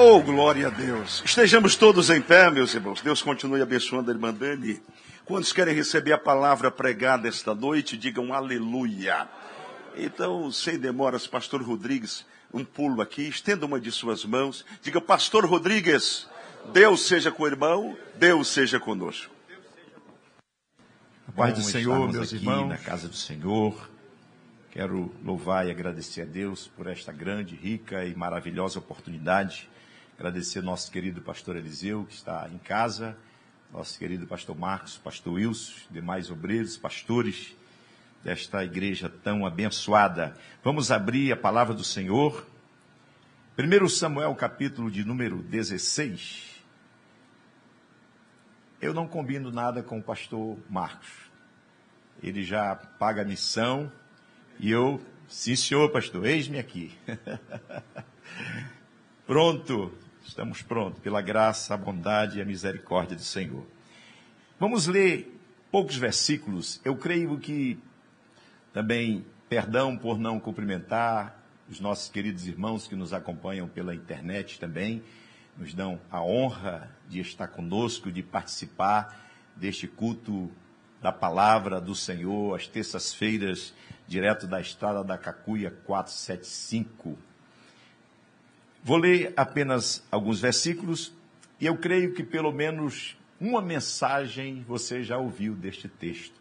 Oh, 0.00 0.22
glória 0.22 0.68
a 0.68 0.70
Deus. 0.70 1.24
Estejamos 1.24 1.74
todos 1.74 2.08
em 2.08 2.22
pé, 2.22 2.48
meus 2.52 2.72
irmãos. 2.72 3.00
Deus 3.00 3.20
continue 3.20 3.60
abençoando 3.60 4.12
a 4.12 4.14
irmã 4.14 4.32
Dani. 4.32 4.80
Quantos 5.24 5.52
querem 5.52 5.74
receber 5.74 6.12
a 6.12 6.18
palavra 6.18 6.70
pregada 6.70 7.26
esta 7.26 7.52
noite, 7.52 7.96
digam 7.96 8.32
aleluia. 8.32 9.26
Então, 9.96 10.52
sem 10.52 10.78
demoras, 10.78 11.26
pastor 11.26 11.62
Rodrigues, 11.62 12.24
um 12.54 12.64
pulo 12.64 13.02
aqui, 13.02 13.22
estenda 13.22 13.66
uma 13.66 13.80
de 13.80 13.90
suas 13.90 14.24
mãos, 14.24 14.64
diga, 14.80 15.00
pastor 15.00 15.44
Rodrigues, 15.44 16.28
Deus 16.72 17.04
seja 17.04 17.32
com 17.32 17.42
o 17.42 17.48
irmão, 17.48 17.98
Deus 18.14 18.46
seja 18.46 18.78
conosco. 18.78 19.34
A 21.26 21.32
paz 21.32 21.54
do 21.54 21.62
Senhor, 21.62 22.12
meus 22.12 22.30
irmãos. 22.30 22.68
na 22.68 22.78
casa 22.78 23.08
do 23.08 23.16
Senhor. 23.16 23.90
Quero 24.70 25.12
louvar 25.24 25.66
e 25.66 25.72
agradecer 25.72 26.22
a 26.22 26.24
Deus 26.24 26.68
por 26.68 26.86
esta 26.86 27.10
grande, 27.10 27.56
rica 27.56 28.04
e 28.04 28.14
maravilhosa 28.14 28.78
oportunidade. 28.78 29.68
Agradecer 30.18 30.64
nosso 30.64 30.90
querido 30.90 31.22
pastor 31.22 31.54
Eliseu, 31.54 32.04
que 32.04 32.12
está 32.12 32.50
em 32.52 32.58
casa, 32.58 33.16
nosso 33.72 33.96
querido 33.96 34.26
pastor 34.26 34.58
Marcos, 34.58 34.98
pastor 34.98 35.34
Wilson, 35.34 35.74
demais 35.92 36.28
obreiros, 36.28 36.76
pastores 36.76 37.54
desta 38.24 38.64
igreja 38.64 39.08
tão 39.08 39.46
abençoada. 39.46 40.36
Vamos 40.64 40.90
abrir 40.90 41.30
a 41.30 41.36
palavra 41.36 41.72
do 41.72 41.84
Senhor. 41.84 42.44
1 43.56 43.88
Samuel, 43.88 44.34
capítulo 44.34 44.90
de 44.90 45.04
número 45.04 45.40
16. 45.40 46.64
Eu 48.80 48.92
não 48.92 49.06
combino 49.06 49.52
nada 49.52 49.84
com 49.84 50.00
o 50.00 50.02
pastor 50.02 50.58
Marcos. 50.68 51.30
Ele 52.20 52.42
já 52.42 52.74
paga 52.74 53.22
a 53.22 53.24
missão 53.24 53.92
e 54.58 54.68
eu, 54.68 55.00
sim 55.28 55.54
senhor 55.54 55.92
pastor, 55.92 56.26
eis-me 56.26 56.58
aqui. 56.58 56.92
Pronto, 59.24 59.92
estamos 60.28 60.60
prontos, 60.60 61.00
pela 61.00 61.22
graça, 61.22 61.72
a 61.72 61.76
bondade 61.76 62.38
e 62.38 62.42
a 62.42 62.44
misericórdia 62.44 63.16
do 63.16 63.22
Senhor. 63.22 63.66
Vamos 64.60 64.86
ler 64.86 65.34
poucos 65.70 65.96
versículos. 65.96 66.80
Eu 66.84 66.96
creio 66.96 67.38
que 67.38 67.78
também, 68.72 69.24
perdão 69.48 69.96
por 69.96 70.18
não 70.18 70.38
cumprimentar 70.38 71.42
os 71.68 71.80
nossos 71.80 72.10
queridos 72.10 72.46
irmãos 72.46 72.86
que 72.86 72.94
nos 72.94 73.12
acompanham 73.12 73.66
pela 73.68 73.94
internet 73.94 74.60
também, 74.60 75.02
nos 75.56 75.72
dão 75.72 75.98
a 76.10 76.22
honra 76.22 76.90
de 77.08 77.20
estar 77.20 77.48
conosco, 77.48 78.12
de 78.12 78.22
participar 78.22 79.28
deste 79.56 79.88
culto 79.88 80.50
da 81.00 81.10
palavra 81.10 81.80
do 81.80 81.94
Senhor, 81.94 82.54
às 82.54 82.66
terças-feiras, 82.66 83.72
direto 84.06 84.46
da 84.46 84.60
estrada 84.60 85.02
da 85.02 85.16
Cacuia 85.16 85.70
475. 85.70 87.27
Vou 88.82 88.96
ler 88.96 89.32
apenas 89.36 90.02
alguns 90.10 90.40
versículos 90.40 91.12
e 91.60 91.66
eu 91.66 91.76
creio 91.76 92.14
que 92.14 92.22
pelo 92.22 92.52
menos 92.52 93.16
uma 93.40 93.60
mensagem 93.60 94.64
você 94.66 95.02
já 95.02 95.18
ouviu 95.18 95.54
deste 95.54 95.88
texto. 95.88 96.38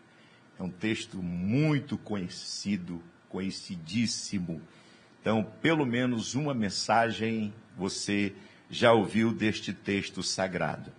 É 0.60 0.64
um 0.64 0.70
texto 0.70 1.18
muito 1.22 1.98
conhecido, 1.98 3.02
conhecidíssimo. 3.30 4.62
Então, 5.22 5.46
pelo 5.62 5.86
menos 5.86 6.36
uma 6.36 6.54
mensagem 6.54 7.54
você 7.76 8.34
já 8.70 8.94
ouviu 8.94 9.34
deste 9.34 9.74
texto 9.74 10.24
sagrado. 10.24 10.92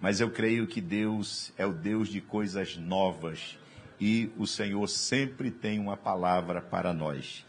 Mas 0.00 0.20
eu 0.20 0.30
creio 0.30 0.66
que 0.66 0.80
Deus 0.80 1.52
é 1.56 1.66
o 1.66 1.72
Deus 1.72 2.08
de 2.08 2.20
coisas 2.20 2.76
novas 2.76 3.58
e 4.00 4.30
o 4.36 4.46
Senhor 4.46 4.86
sempre 4.88 5.50
tem 5.50 5.78
uma 5.78 5.96
palavra 5.96 6.60
para 6.60 6.92
nós. 6.92 7.44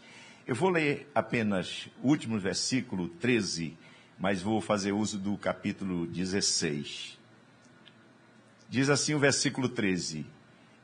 Eu 0.50 0.56
vou 0.56 0.68
ler 0.68 1.08
apenas 1.14 1.88
o 2.02 2.08
último 2.08 2.36
versículo 2.36 3.08
13, 3.08 3.78
mas 4.18 4.42
vou 4.42 4.60
fazer 4.60 4.90
uso 4.90 5.16
do 5.16 5.36
capítulo 5.36 6.08
16. 6.08 7.16
Diz 8.68 8.90
assim 8.90 9.14
o 9.14 9.20
versículo 9.20 9.68
13: 9.68 10.26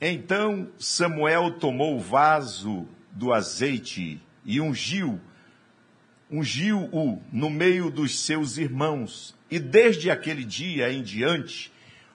Então 0.01 0.69
Samuel 0.79 1.59
tomou 1.59 1.97
o 1.97 2.01
vaso 2.01 2.87
do 3.11 3.33
azeite 3.33 4.23
e 4.45 4.61
ungiu, 4.61 5.21
ungiu-o 6.31 7.21
no 7.33 7.51
meio 7.51 7.91
dos 7.91 8.21
seus 8.21 8.59
irmãos, 8.59 9.35
e 9.51 9.59
desde 9.59 10.13
aquele 10.13 10.45
dia 10.45 10.93
em 10.93 11.03
diante, 11.03 11.73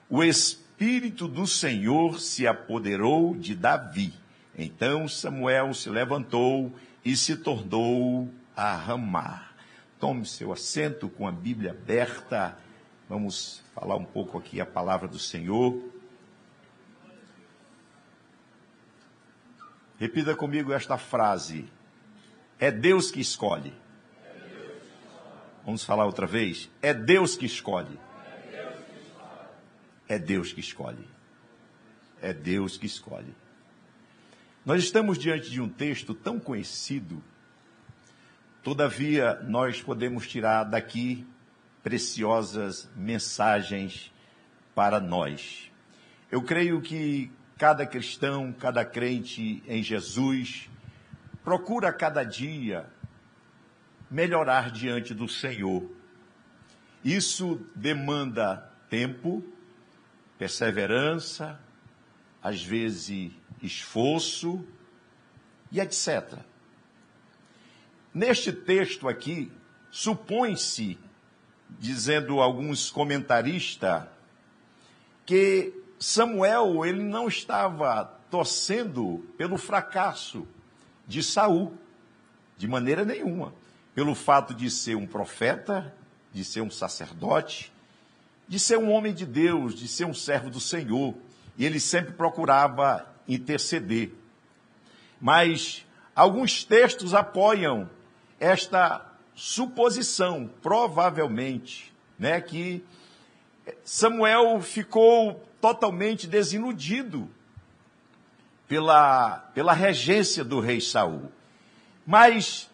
o 0.08 0.24
Espírito 0.24 1.28
do 1.28 1.46
Senhor 1.46 2.18
se 2.18 2.46
apoderou 2.46 3.36
de 3.36 3.54
Davi. 3.54 4.14
Então 4.56 5.06
Samuel 5.06 5.74
se 5.74 5.90
levantou 5.90 6.74
e 7.04 7.16
se 7.16 7.36
tornou 7.36 8.32
a 8.56 8.74
ramar. 8.76 9.54
Tome 9.98 10.26
seu 10.26 10.52
assento 10.52 11.08
com 11.08 11.26
a 11.26 11.32
Bíblia 11.32 11.70
aberta. 11.70 12.58
Vamos 13.08 13.62
falar 13.74 13.96
um 13.96 14.04
pouco 14.04 14.38
aqui 14.38 14.60
a 14.60 14.66
palavra 14.66 15.08
do 15.08 15.18
Senhor. 15.18 15.82
Repita 19.98 20.34
comigo 20.34 20.72
esta 20.72 20.98
frase: 20.98 21.68
É 22.58 22.70
Deus 22.70 23.10
que 23.10 23.20
escolhe. 23.20 23.72
Vamos 25.64 25.84
falar 25.84 26.06
outra 26.06 26.26
vez? 26.26 26.68
É 26.80 26.92
Deus 26.92 27.36
que 27.36 27.46
escolhe. 27.46 27.98
É 30.08 30.18
Deus 30.18 30.52
que 30.52 30.60
escolhe. 30.60 31.08
É 32.20 32.32
Deus 32.32 32.76
que 32.76 32.86
escolhe. 32.86 33.34
Nós 34.64 34.84
estamos 34.84 35.18
diante 35.18 35.50
de 35.50 35.60
um 35.60 35.68
texto 35.68 36.14
tão 36.14 36.38
conhecido, 36.38 37.20
todavia 38.62 39.42
nós 39.42 39.82
podemos 39.82 40.28
tirar 40.28 40.62
daqui 40.62 41.26
preciosas 41.82 42.88
mensagens 42.94 44.12
para 44.72 45.00
nós. 45.00 45.68
Eu 46.30 46.42
creio 46.42 46.80
que 46.80 47.28
cada 47.58 47.84
cristão, 47.84 48.52
cada 48.52 48.84
crente 48.84 49.64
em 49.66 49.82
Jesus, 49.82 50.70
procura 51.42 51.92
cada 51.92 52.22
dia 52.22 52.86
melhorar 54.08 54.70
diante 54.70 55.12
do 55.12 55.28
Senhor. 55.28 55.90
Isso 57.04 57.66
demanda 57.74 58.72
tempo, 58.88 59.42
perseverança, 60.38 61.60
às 62.40 62.62
vezes 62.62 63.41
esforço 63.62 64.64
e 65.70 65.80
etc. 65.80 66.38
Neste 68.12 68.52
texto 68.52 69.08
aqui, 69.08 69.50
supõe-se, 69.90 70.98
dizendo 71.78 72.40
alguns 72.40 72.90
comentaristas, 72.90 74.04
que 75.24 75.72
Samuel 75.98 76.84
ele 76.84 77.02
não 77.02 77.28
estava 77.28 78.04
torcendo 78.30 79.24
pelo 79.38 79.56
fracasso 79.56 80.46
de 81.06 81.22
Saul, 81.22 81.76
de 82.56 82.66
maneira 82.66 83.04
nenhuma, 83.04 83.54
pelo 83.94 84.14
fato 84.14 84.54
de 84.54 84.70
ser 84.70 84.96
um 84.96 85.06
profeta, 85.06 85.94
de 86.32 86.44
ser 86.44 86.60
um 86.60 86.70
sacerdote, 86.70 87.72
de 88.48 88.58
ser 88.58 88.78
um 88.78 88.90
homem 88.90 89.14
de 89.14 89.24
Deus, 89.24 89.74
de 89.74 89.86
ser 89.86 90.04
um 90.04 90.14
servo 90.14 90.50
do 90.50 90.60
Senhor, 90.60 91.14
e 91.56 91.64
ele 91.64 91.78
sempre 91.78 92.12
procurava 92.12 93.11
interceder. 93.28 94.12
Mas 95.20 95.86
alguns 96.14 96.64
textos 96.64 97.14
apoiam 97.14 97.88
esta 98.38 99.06
suposição, 99.34 100.50
provavelmente, 100.60 101.92
né, 102.18 102.40
que 102.40 102.84
Samuel 103.84 104.60
ficou 104.60 105.46
totalmente 105.60 106.26
desiludido 106.26 107.28
pela, 108.66 109.38
pela 109.54 109.72
regência 109.72 110.44
do 110.44 110.60
rei 110.60 110.80
Saul. 110.80 111.30
Mas 112.06 112.68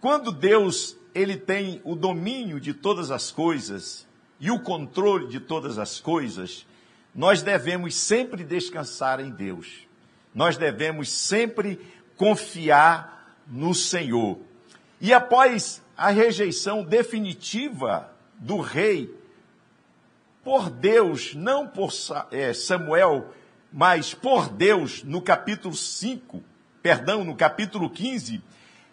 quando 0.00 0.32
Deus 0.32 0.96
ele 1.14 1.36
tem 1.36 1.80
o 1.84 1.94
domínio 1.94 2.58
de 2.58 2.74
todas 2.74 3.10
as 3.10 3.30
coisas 3.30 4.06
e 4.40 4.50
o 4.50 4.58
controle 4.58 5.28
de 5.28 5.38
todas 5.38 5.78
as 5.78 6.00
coisas, 6.00 6.66
nós 7.14 7.42
devemos 7.42 7.94
sempre 7.94 8.42
descansar 8.42 9.20
em 9.20 9.30
Deus. 9.30 9.86
Nós 10.34 10.56
devemos 10.56 11.10
sempre 11.10 11.78
confiar 12.16 13.36
no 13.46 13.74
Senhor. 13.74 14.38
E 15.00 15.12
após 15.12 15.82
a 15.96 16.08
rejeição 16.08 16.82
definitiva 16.82 18.10
do 18.38 18.60
rei 18.60 19.14
por 20.42 20.70
Deus, 20.70 21.34
não 21.34 21.66
por 21.66 21.92
Samuel, 21.92 23.32
mas 23.72 24.14
por 24.14 24.48
Deus, 24.48 25.02
no 25.02 25.20
capítulo 25.20 25.74
5, 25.74 26.42
perdão, 26.82 27.24
no 27.24 27.36
capítulo 27.36 27.88
15, 27.88 28.42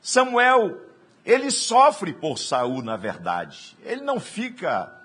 Samuel, 0.01 0.79
ele 1.25 1.51
sofre 1.51 2.13
por 2.13 2.37
Saul, 2.37 2.81
na 2.81 2.97
verdade. 2.97 3.77
Ele 3.83 4.01
não 4.01 4.19
fica 4.19 4.98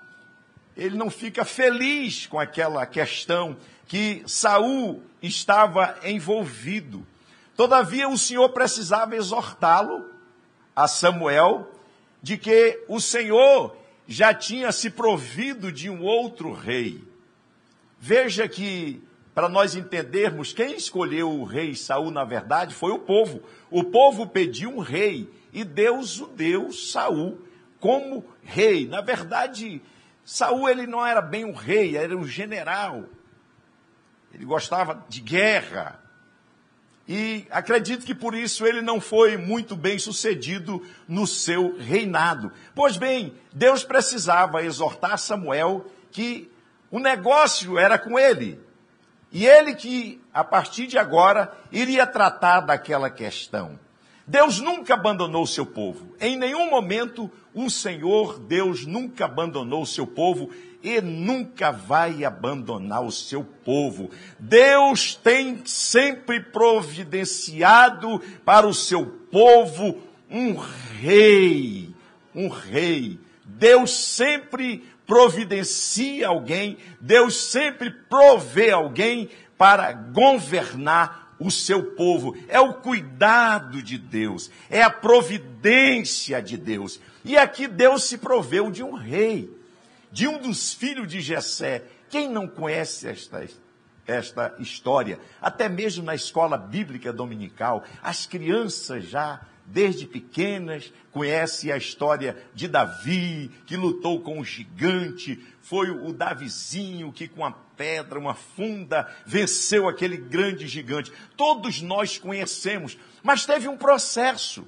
ele 0.75 0.97
não 0.97 1.09
fica 1.09 1.45
feliz 1.45 2.27
com 2.27 2.39
aquela 2.39 2.85
questão 2.85 3.55
que 3.87 4.23
Saul 4.27 5.01
estava 5.21 5.97
envolvido. 6.03 7.05
Todavia, 7.55 8.09
o 8.09 8.17
Senhor 8.17 8.49
precisava 8.49 9.15
exortá-lo 9.15 10.05
a 10.75 10.87
Samuel 10.87 11.71
de 12.21 12.37
que 12.37 12.83
o 12.87 12.99
Senhor 12.99 13.75
já 14.07 14.33
tinha 14.33 14.71
se 14.71 14.89
provido 14.89 15.71
de 15.71 15.89
um 15.89 16.03
outro 16.03 16.51
rei. 16.51 17.03
Veja 17.99 18.47
que, 18.47 19.01
para 19.33 19.47
nós 19.47 19.75
entendermos, 19.75 20.51
quem 20.51 20.75
escolheu 20.75 21.31
o 21.31 21.45
rei 21.45 21.75
Saul, 21.75 22.11
na 22.11 22.23
verdade, 22.23 22.73
foi 22.73 22.91
o 22.91 22.99
povo. 22.99 23.41
O 23.71 23.83
povo 23.83 24.27
pediu 24.27 24.69
um 24.69 24.79
rei 24.79 25.29
e 25.53 25.63
Deus 25.63 26.19
o 26.19 26.27
deu 26.27 26.71
Saul 26.71 27.39
como 27.79 28.25
rei. 28.43 28.87
Na 28.87 29.01
verdade, 29.01 29.81
Saul 30.25 30.67
ele 30.67 30.87
não 30.87 31.05
era 31.05 31.21
bem 31.21 31.45
um 31.45 31.53
rei, 31.53 31.95
era 31.95 32.17
um 32.17 32.27
general. 32.27 33.05
Ele 34.33 34.43
gostava 34.43 35.05
de 35.07 35.21
guerra. 35.21 35.99
E 37.07 37.45
acredito 37.51 38.03
que 38.03 38.15
por 38.15 38.33
isso 38.33 38.65
ele 38.65 38.81
não 38.81 38.99
foi 38.99 39.37
muito 39.37 39.75
bem 39.75 39.99
sucedido 39.99 40.83
no 41.07 41.27
seu 41.27 41.77
reinado. 41.77 42.51
Pois 42.73 42.97
bem, 42.97 43.37
Deus 43.53 43.83
precisava 43.83 44.63
exortar 44.63 45.19
Samuel 45.19 45.85
que 46.11 46.51
o 46.89 46.99
negócio 46.99 47.77
era 47.77 47.99
com 47.99 48.17
ele. 48.17 48.59
E 49.31 49.45
ele 49.45 49.75
que, 49.75 50.19
a 50.33 50.43
partir 50.43 50.87
de 50.87 50.97
agora, 50.97 51.55
iria 51.71 52.07
tratar 52.07 52.61
daquela 52.61 53.09
questão. 53.09 53.79
Deus 54.27 54.59
nunca 54.59 54.95
abandonou 54.95 55.43
o 55.43 55.47
seu 55.47 55.65
povo. 55.65 56.15
Em 56.19 56.35
nenhum 56.37 56.69
momento 56.69 57.29
o 57.53 57.69
Senhor 57.69 58.39
Deus 58.39 58.85
nunca 58.85 59.25
abandonou 59.25 59.83
o 59.83 59.87
seu 59.87 60.07
povo 60.07 60.49
e 60.81 60.99
nunca 61.01 61.71
vai 61.71 62.23
abandonar 62.25 63.03
o 63.03 63.11
seu 63.11 63.43
povo. 63.43 64.09
Deus 64.39 65.15
tem 65.15 65.61
sempre 65.65 66.39
providenciado 66.39 68.19
para 68.43 68.67
o 68.67 68.73
seu 68.73 69.05
povo 69.05 69.99
um 70.29 70.55
rei, 70.55 71.89
um 72.33 72.49
rei. 72.49 73.19
Deus 73.43 73.91
sempre 73.91 74.83
providencia 75.05 76.27
alguém, 76.27 76.77
Deus 76.99 77.35
sempre 77.35 77.91
provê 77.91 78.71
alguém 78.71 79.29
para 79.57 79.93
governar 79.93 81.24
o 81.39 81.51
seu 81.51 81.91
povo. 81.91 82.35
É 82.47 82.59
o 82.59 82.73
cuidado 82.75 83.81
de 83.81 83.97
Deus, 83.97 84.49
é 84.69 84.81
a 84.81 84.89
providência 84.89 86.41
de 86.41 86.57
Deus. 86.57 86.99
E 87.23 87.37
aqui 87.37 87.67
Deus 87.67 88.03
se 88.03 88.17
proveu 88.17 88.69
de 88.69 88.83
um 88.83 88.93
rei 88.93 89.55
de 90.15 90.29
um 90.29 90.37
dos 90.37 90.73
filhos 90.73 91.09
de 91.09 91.19
Jessé. 91.19 91.83
Quem 92.09 92.29
não 92.29 92.47
conhece 92.47 93.05
esta, 93.05 93.45
esta 94.07 94.55
história? 94.59 95.19
Até 95.41 95.67
mesmo 95.67 96.05
na 96.05 96.15
escola 96.15 96.57
bíblica 96.57 97.11
dominical, 97.11 97.83
as 98.01 98.25
crianças 98.25 99.03
já 99.03 99.41
desde 99.65 100.05
pequenas, 100.05 100.91
conhecem 101.11 101.71
a 101.71 101.77
história 101.77 102.37
de 102.53 102.67
Davi, 102.67 103.51
que 103.65 103.75
lutou 103.75 104.21
com 104.21 104.39
o 104.39 104.45
gigante, 104.45 105.43
foi 105.61 105.89
o 105.89 106.13
Davizinho 106.13 107.11
que 107.11 107.27
com 107.27 107.43
a 107.43 107.51
pedra, 107.51 108.19
uma 108.19 108.35
funda, 108.35 109.11
venceu 109.25 109.87
aquele 109.87 110.17
grande 110.17 110.67
gigante. 110.67 111.11
Todos 111.35 111.81
nós 111.81 112.17
conhecemos, 112.17 112.97
mas 113.23 113.45
teve 113.45 113.67
um 113.67 113.77
processo 113.77 114.67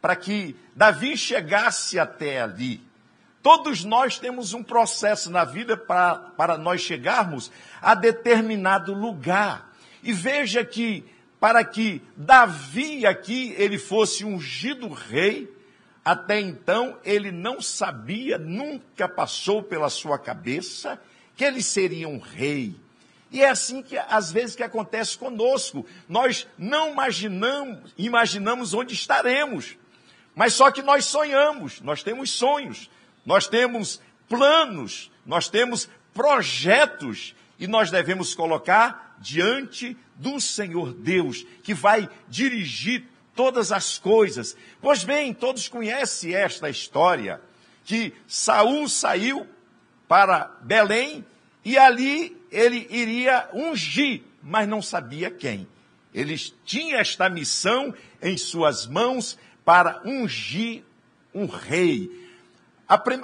para 0.00 0.14
que 0.14 0.54
Davi 0.74 1.16
chegasse 1.16 1.98
até 1.98 2.40
ali. 2.40 2.80
Todos 3.42 3.84
nós 3.84 4.18
temos 4.18 4.52
um 4.52 4.62
processo 4.62 5.30
na 5.30 5.44
vida 5.44 5.76
para, 5.76 6.16
para 6.16 6.58
nós 6.58 6.80
chegarmos 6.80 7.50
a 7.80 7.94
determinado 7.94 8.92
lugar. 8.92 9.72
E 10.02 10.12
veja 10.12 10.64
que, 10.64 11.04
para 11.46 11.64
que 11.64 12.02
Davi 12.16 13.06
aqui 13.06 13.54
ele 13.56 13.78
fosse 13.78 14.24
ungido 14.24 14.88
rei, 14.88 15.48
até 16.04 16.40
então 16.40 16.98
ele 17.04 17.30
não 17.30 17.62
sabia, 17.62 18.36
nunca 18.36 19.08
passou 19.08 19.62
pela 19.62 19.88
sua 19.88 20.18
cabeça 20.18 21.00
que 21.36 21.44
ele 21.44 21.62
seria 21.62 22.08
um 22.08 22.18
rei. 22.18 22.74
E 23.30 23.44
é 23.44 23.48
assim 23.48 23.80
que 23.80 23.96
às 23.96 24.32
vezes 24.32 24.56
que 24.56 24.62
acontece 24.64 25.16
conosco. 25.16 25.86
Nós 26.08 26.48
não 26.58 26.90
imaginamos, 26.90 27.94
imaginamos 27.96 28.74
onde 28.74 28.92
estaremos. 28.92 29.76
Mas 30.34 30.52
só 30.52 30.72
que 30.72 30.82
nós 30.82 31.04
sonhamos, 31.04 31.80
nós 31.80 32.02
temos 32.02 32.32
sonhos 32.32 32.90
nós 33.24 33.46
temos 33.46 34.00
planos, 34.28 35.12
nós 35.24 35.48
temos 35.48 35.88
projetos 36.12 37.36
e 37.56 37.68
nós 37.68 37.88
devemos 37.88 38.34
colocar 38.34 39.05
diante 39.18 39.96
do 40.16 40.40
Senhor 40.40 40.92
Deus, 40.92 41.46
que 41.62 41.74
vai 41.74 42.08
dirigir 42.28 43.04
todas 43.34 43.72
as 43.72 43.98
coisas. 43.98 44.56
Pois 44.80 45.04
bem, 45.04 45.32
todos 45.34 45.68
conhecem 45.68 46.34
esta 46.34 46.70
história 46.70 47.40
que 47.84 48.12
Saul 48.26 48.88
saiu 48.88 49.46
para 50.08 50.56
Belém 50.62 51.24
e 51.64 51.76
ali 51.76 52.36
ele 52.50 52.86
iria 52.90 53.48
ungir, 53.52 54.22
mas 54.42 54.68
não 54.68 54.80
sabia 54.80 55.30
quem. 55.30 55.66
Ele 56.14 56.36
tinha 56.64 56.98
esta 56.98 57.28
missão 57.28 57.94
em 58.22 58.36
suas 58.38 58.86
mãos 58.86 59.38
para 59.64 60.00
ungir 60.04 60.82
um 61.34 61.46
rei 61.46 62.26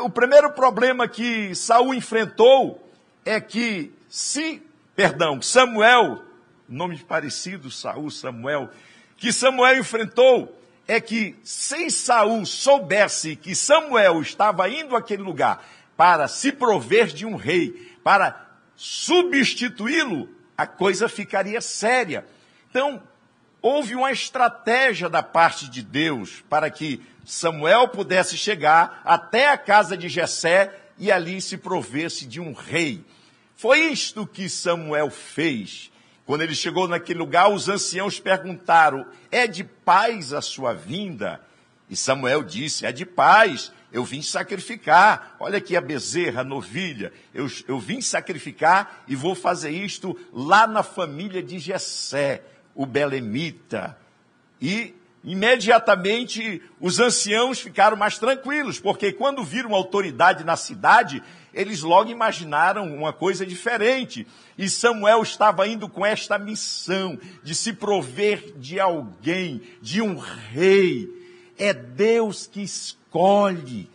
o 0.01 0.11
primeiro 0.11 0.53
problema 0.53 1.07
que 1.07 1.55
Saul 1.55 1.95
enfrentou 1.95 2.83
é 3.25 3.41
que 3.41 3.93
se, 4.09 4.61
perdão, 4.95 5.41
Samuel, 5.41 6.23
nome 6.69 6.99
parecido, 6.99 7.71
Saul, 7.71 8.11
Samuel, 8.11 8.71
que 9.17 9.33
Samuel 9.33 9.79
enfrentou 9.79 10.59
é 10.87 11.01
que 11.01 11.37
se 11.43 11.91
Saul 11.91 12.45
soubesse 12.45 13.37
que 13.37 13.55
Samuel 13.55 14.21
estava 14.21 14.69
indo 14.69 14.97
àquele 14.97 15.23
lugar 15.23 15.65
para 15.97 16.27
se 16.27 16.53
prover 16.53 17.09
de 17.09 17.25
um 17.25 17.37
rei, 17.37 17.97
para 18.03 18.51
substituí-lo, 18.75 20.29
a 20.57 20.67
coisa 20.67 21.09
ficaria 21.09 21.61
séria. 21.61 22.27
Então, 22.69 23.03
houve 23.61 23.95
uma 23.95 24.11
estratégia 24.11 25.09
da 25.09 25.23
parte 25.23 25.71
de 25.71 25.83
Deus 25.83 26.43
para 26.49 26.69
que 26.69 27.01
Samuel 27.25 27.89
pudesse 27.89 28.37
chegar 28.37 29.01
até 29.05 29.49
a 29.49 29.57
casa 29.57 29.97
de 29.97 30.09
Jessé 30.09 30.75
e 30.99 31.13
ali 31.13 31.41
se 31.41 31.57
provesse 31.57 32.27
de 32.27 32.41
um 32.41 32.53
rei. 32.53 33.05
Foi 33.63 33.79
isto 33.93 34.27
que 34.27 34.49
Samuel 34.49 35.09
fez. 35.09 35.93
Quando 36.27 36.43
ele 36.43 36.53
chegou 36.53 36.89
naquele 36.89 37.21
lugar, 37.21 37.49
os 37.49 37.69
anciãos 37.69 38.19
perguntaram: 38.19 39.07
É 39.31 39.47
de 39.47 39.63
paz 39.63 40.33
a 40.33 40.43
sua 40.43 40.73
vinda? 40.73 41.41
E 41.89 41.97
Samuel 41.97 42.43
disse: 42.43 42.85
É 42.85 42.91
de 42.91 43.07
paz. 43.07 43.71
Eu 43.93 44.05
vim 44.05 44.21
sacrificar. 44.21 45.37
Olha 45.39 45.59
aqui 45.59 45.77
a 45.77 45.81
bezerra, 45.81 46.41
a 46.41 46.45
novilha. 46.45 47.13
Eu, 47.33 47.49
eu 47.69 47.79
vim 47.79 48.01
sacrificar 48.01 49.05
e 49.07 49.15
vou 49.15 49.33
fazer 49.33 49.71
isto 49.71 50.19
lá 50.33 50.67
na 50.67 50.83
família 50.83 51.41
de 51.41 51.61
Jessé, 51.61 52.43
o 52.75 52.85
belemita. 52.85 53.97
E 54.61 54.93
Imediatamente 55.25 56.61
os 56.81 56.99
anciãos 56.99 57.61
ficaram 57.61 57.97
mais 57.97 58.19
tranquilos, 58.19 58.81
porque 58.81 59.13
quando 59.13 59.45
viram 59.45 59.73
autoridade 59.73 60.43
na 60.43 60.57
cidade, 60.57 61.23
eles 61.55 61.83
logo 61.83 62.11
imaginaram 62.11 62.95
uma 62.95 63.13
coisa 63.13 63.45
diferente. 63.45 64.27
E 64.57 64.69
Samuel 64.69 65.23
estava 65.23 65.67
indo 65.67 65.89
com 65.89 66.05
esta 66.05 66.39
missão 66.39 67.19
de 67.43 67.55
se 67.55 67.73
prover 67.73 68.53
de 68.57 68.81
alguém, 68.81 69.61
de 69.81 70.01
um 70.01 70.17
rei. 70.17 71.09
É 71.59 71.73
Deus 71.75 72.47
que 72.47 72.63
escolhe. 72.63 73.91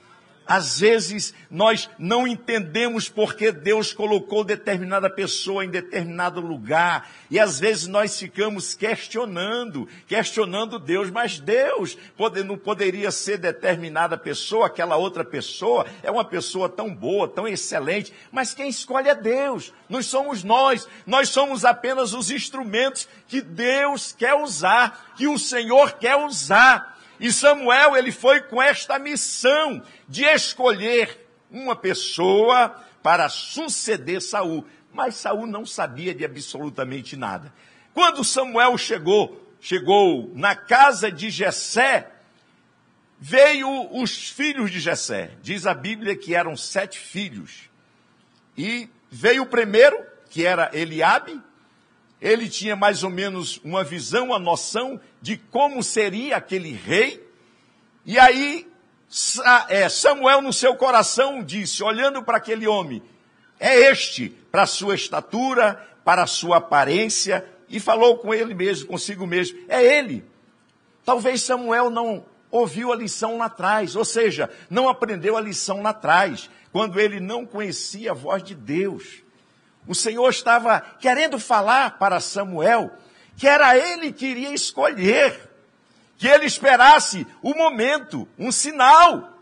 Às 0.48 0.80
vezes 0.80 1.34
nós 1.51 1.89
não 2.00 2.27
entendemos 2.27 3.10
porque 3.10 3.51
Deus 3.51 3.92
colocou 3.92 4.44
determinada 4.44 5.10
pessoa 5.10 5.66
em 5.66 5.70
determinado 5.70 6.39
lugar. 6.39 7.10
E 7.30 7.38
às 7.38 7.60
vezes 7.60 7.88
nós 7.88 8.18
ficamos 8.18 8.74
questionando, 8.74 9.88
questionando 10.08 10.80
Deus, 10.80 11.10
mas 11.10 11.39
Deus 11.39 11.98
pode, 12.16 12.44
não 12.44 12.58
poderia 12.58 13.12
ser 13.12 13.38
determinada 13.38 14.18
pessoa, 14.18 14.68
aquela 14.68 14.96
outra 14.96 15.25
pessoa? 15.25 15.86
É 16.01 16.10
uma 16.10 16.24
pessoa 16.24 16.70
tão 16.70 16.94
boa, 16.94 17.27
tão 17.27 17.48
excelente, 17.48 18.13
mas 18.32 18.54
quem 18.54 18.70
escolhe 18.70 19.10
é 19.10 19.16
Deus, 19.16 19.74
não 19.89 20.01
somos 20.01 20.44
nós, 20.44 20.88
nós 21.06 21.30
somos 21.30 21.66
apenas 21.66 22.13
os 22.13 22.32
instrumentos 22.32 23.08
que 23.27 23.42
Deus 23.42 24.13
quer 24.18 24.36
usar, 24.36 25.13
que 25.18 25.27
o 25.27 25.38
Senhor 25.38 25.94
quer 25.94 26.16
usar. 26.16 26.97
E 27.19 27.31
Samuel, 27.31 27.95
ele 27.95 28.12
foi 28.12 28.41
com 28.41 28.62
esta 28.62 29.00
missão 29.00 29.81
de 30.07 30.24
escolher 30.24 31.27
uma 31.50 31.75
pessoa 31.75 32.75
para 33.01 33.29
suceder 33.29 34.21
Saul. 34.21 34.65
Mas 34.93 35.15
Saul 35.15 35.47
não 35.47 35.65
sabia 35.65 36.13
de 36.13 36.25
absolutamente 36.25 37.15
nada. 37.15 37.53
Quando 37.93 38.24
Samuel 38.24 38.77
chegou, 38.77 39.41
chegou 39.59 40.31
na 40.36 40.55
casa 40.55 41.12
de 41.12 41.29
Jessé, 41.29 42.12
veio 43.19 43.89
os 43.91 44.29
filhos 44.29 44.69
de 44.69 44.79
Jessé. 44.79 45.31
Diz 45.41 45.65
a 45.65 45.74
Bíblia 45.74 46.15
que 46.15 46.36
eram 46.36 46.55
sete 46.55 47.00
filhos. 47.00 47.69
E 48.55 48.89
veio 49.09 49.43
o 49.43 49.47
primeiro, 49.47 49.97
que 50.29 50.45
era 50.45 50.69
Eliabe, 50.74 51.41
ele 52.19 52.50
tinha 52.50 52.75
mais 52.75 53.03
ou 53.03 53.09
menos 53.09 53.62
uma 53.63 53.83
visão, 53.83 54.27
uma 54.27 54.39
noção 54.39 55.00
de 55.27 55.36
como 55.36 55.84
seria 55.84 56.38
aquele 56.38 56.72
rei. 56.72 57.22
E 58.05 58.17
aí 58.17 58.65
é, 59.67 59.89
Samuel, 59.89 60.41
no 60.41 60.53
seu 60.53 60.74
coração, 60.77 61.43
disse, 61.43 61.84
olhando 61.84 62.24
para 62.24 62.38
aquele 62.38 62.65
homem: 62.65 63.03
É 63.60 63.77
este, 63.91 64.29
para 64.29 64.62
a 64.62 64.65
sua 64.65 64.96
estatura, 64.96 65.86
para 66.05 66.24
a 66.24 66.27
sua 66.27 66.57
aparência, 66.57 67.46
e 67.67 67.77
falou 67.77 68.17
com 68.19 68.34
ele 68.34 68.53
mesmo, 68.53 68.88
consigo 68.88 69.27
mesmo: 69.27 69.60
É 69.67 69.84
ele. 69.84 70.24
Talvez 71.03 71.41
Samuel 71.41 71.89
não 71.89 72.25
ouviu 72.50 72.93
a 72.93 72.96
lição 72.96 73.38
lá 73.38 73.48
atrás, 73.48 73.98
ou 73.98 74.05
seja, 74.05 74.50
não 74.69 74.88
aprendeu 74.88 75.36
a 75.36 75.41
lição 75.41 75.81
lá 75.81 75.89
atrás, 75.89 76.50
quando 76.72 77.01
ele 77.01 77.19
não 77.19 77.46
conhecia 77.46 78.12
a 78.12 78.15
voz 78.15 78.41
de 78.41 78.55
Deus. 78.55 79.24
O 79.86 79.93
Senhor 79.93 80.29
estava 80.29 80.79
querendo 80.79 81.38
falar 81.38 81.98
para 81.98 82.22
Samuel 82.22 82.93
que 83.38 83.48
era 83.48 83.77
ele 83.77 84.12
que 84.12 84.25
iria 84.25 84.53
escolher 84.53 85.48
que 86.17 86.27
ele 86.27 86.46
esperasse 86.46 87.25
o 87.41 87.53
momento, 87.53 88.27
um 88.38 88.51
sinal. 88.51 89.38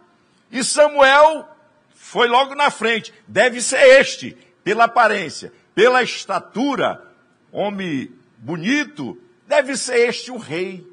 E 0.52 0.64
Samuel 0.64 1.50
foi 1.94 2.28
logo 2.28 2.54
na 2.54 2.70
frente. 2.70 3.14
Deve 3.28 3.62
ser 3.62 3.80
este, 4.00 4.38
pela 4.64 4.84
aparência, 4.84 5.54
pela 5.74 6.04
estatura, 6.04 7.02
homem 7.52 8.12
bonito, 8.38 9.20
deve 9.48 9.78
ser 9.78 10.10
este 10.10 10.32
o 10.32 10.38
rei. 10.38 10.86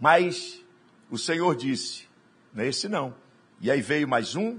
Mas 0.00 0.60
o 1.08 1.16
Senhor 1.16 1.54
disse: 1.54 2.08
não 2.52 2.64
é 2.64 2.68
esse 2.68 2.88
não. 2.88 3.14
E 3.60 3.70
aí 3.70 3.80
veio 3.80 4.08
mais 4.08 4.34
um, 4.34 4.58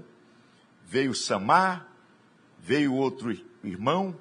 veio 0.86 1.14
Samar, 1.14 1.86
veio 2.60 2.94
outro 2.94 3.38
irmão, 3.62 4.16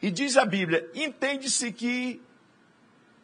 e 0.00 0.10
diz 0.10 0.36
a 0.36 0.44
Bíblia: 0.44 0.88
entende-se 0.94 1.72
que, 1.72 2.20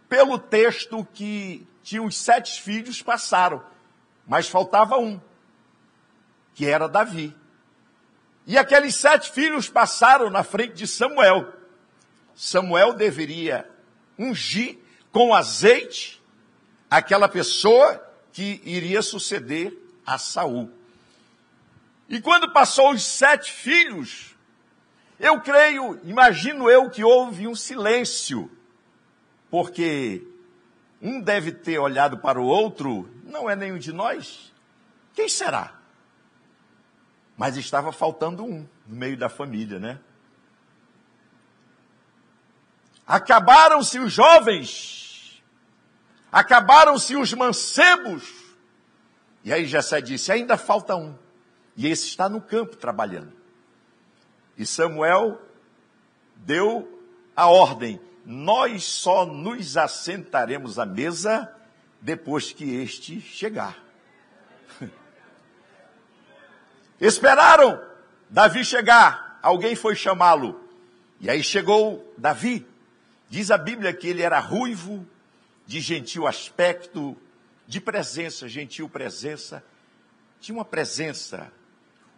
pelo 0.08 0.38
texto 0.38 1.06
que 1.12 1.66
tinha 1.82 2.02
os 2.02 2.16
sete 2.16 2.60
filhos, 2.60 3.02
passaram, 3.02 3.62
mas 4.26 4.48
faltava 4.48 4.96
um, 4.98 5.20
que 6.54 6.66
era 6.66 6.88
Davi. 6.88 7.34
E 8.46 8.56
aqueles 8.56 8.94
sete 8.94 9.30
filhos 9.30 9.68
passaram 9.68 10.30
na 10.30 10.42
frente 10.42 10.74
de 10.74 10.86
Samuel. 10.86 11.52
Samuel 12.34 12.92
deveria 12.92 13.68
ungir 14.18 14.78
com 15.10 15.34
azeite 15.34 16.22
aquela 16.90 17.28
pessoa 17.28 18.02
que 18.32 18.60
iria 18.64 19.02
suceder 19.02 19.76
a 20.04 20.18
Saul. 20.18 20.70
E 22.08 22.20
quando 22.20 22.52
passou 22.52 22.92
os 22.92 23.02
sete 23.02 23.50
filhos, 23.50 24.36
eu 25.18 25.40
creio, 25.40 25.98
imagino 26.04 26.70
eu 26.70 26.88
que 26.90 27.02
houve 27.02 27.48
um 27.48 27.54
silêncio, 27.54 28.50
porque 29.50 30.26
um 31.00 31.20
deve 31.20 31.52
ter 31.52 31.78
olhado 31.78 32.18
para 32.18 32.40
o 32.40 32.44
outro, 32.44 33.08
não 33.24 33.48
é 33.48 33.54
nenhum 33.54 33.78
de 33.78 33.92
nós. 33.92 34.52
Quem 35.14 35.28
será? 35.28 35.80
Mas 37.36 37.56
estava 37.56 37.92
faltando 37.92 38.44
um 38.44 38.66
no 38.86 38.96
meio 38.96 39.16
da 39.16 39.28
família, 39.28 39.78
né? 39.78 39.98
Acabaram-se 43.06 43.98
os 43.98 44.12
jovens, 44.12 45.42
acabaram-se 46.32 47.14
os 47.14 47.32
mancebos. 47.34 48.34
E 49.44 49.52
aí 49.52 49.64
Jessé 49.66 50.00
disse: 50.00 50.32
ainda 50.32 50.56
falta 50.56 50.96
um. 50.96 51.16
E 51.76 51.86
esse 51.86 52.06
está 52.06 52.28
no 52.28 52.40
campo 52.40 52.76
trabalhando. 52.76 53.32
E 54.56 54.66
Samuel 54.66 55.40
deu 56.34 57.00
a 57.36 57.46
ordem: 57.46 58.00
nós 58.26 58.82
só 58.82 59.24
nos 59.24 59.76
assentaremos 59.76 60.80
à 60.80 60.84
mesa 60.84 61.48
depois 62.00 62.52
que 62.52 62.74
este 62.74 63.20
chegar. 63.20 63.80
Esperaram 67.00 67.80
Davi 68.28 68.64
chegar, 68.64 69.38
alguém 69.40 69.76
foi 69.76 69.94
chamá-lo. 69.94 70.60
E 71.20 71.30
aí 71.30 71.40
chegou 71.40 72.12
Davi. 72.18 72.66
Diz 73.28 73.52
a 73.52 73.56
Bíblia 73.56 73.92
que 73.92 74.08
ele 74.08 74.22
era 74.22 74.40
ruivo, 74.40 75.06
de 75.64 75.80
gentil 75.80 76.26
aspecto, 76.26 77.16
de 77.64 77.80
presença, 77.80 78.48
gentil 78.48 78.88
presença. 78.88 79.64
Tinha 80.40 80.58
uma 80.58 80.64
presença. 80.64 81.52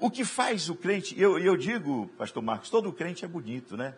O 0.00 0.10
que 0.10 0.24
faz 0.24 0.70
o 0.70 0.74
crente, 0.74 1.18
eu, 1.20 1.38
eu 1.38 1.54
digo, 1.54 2.08
pastor 2.16 2.42
Marcos, 2.42 2.70
todo 2.70 2.92
crente 2.92 3.26
é 3.26 3.28
bonito, 3.28 3.76
né? 3.76 3.94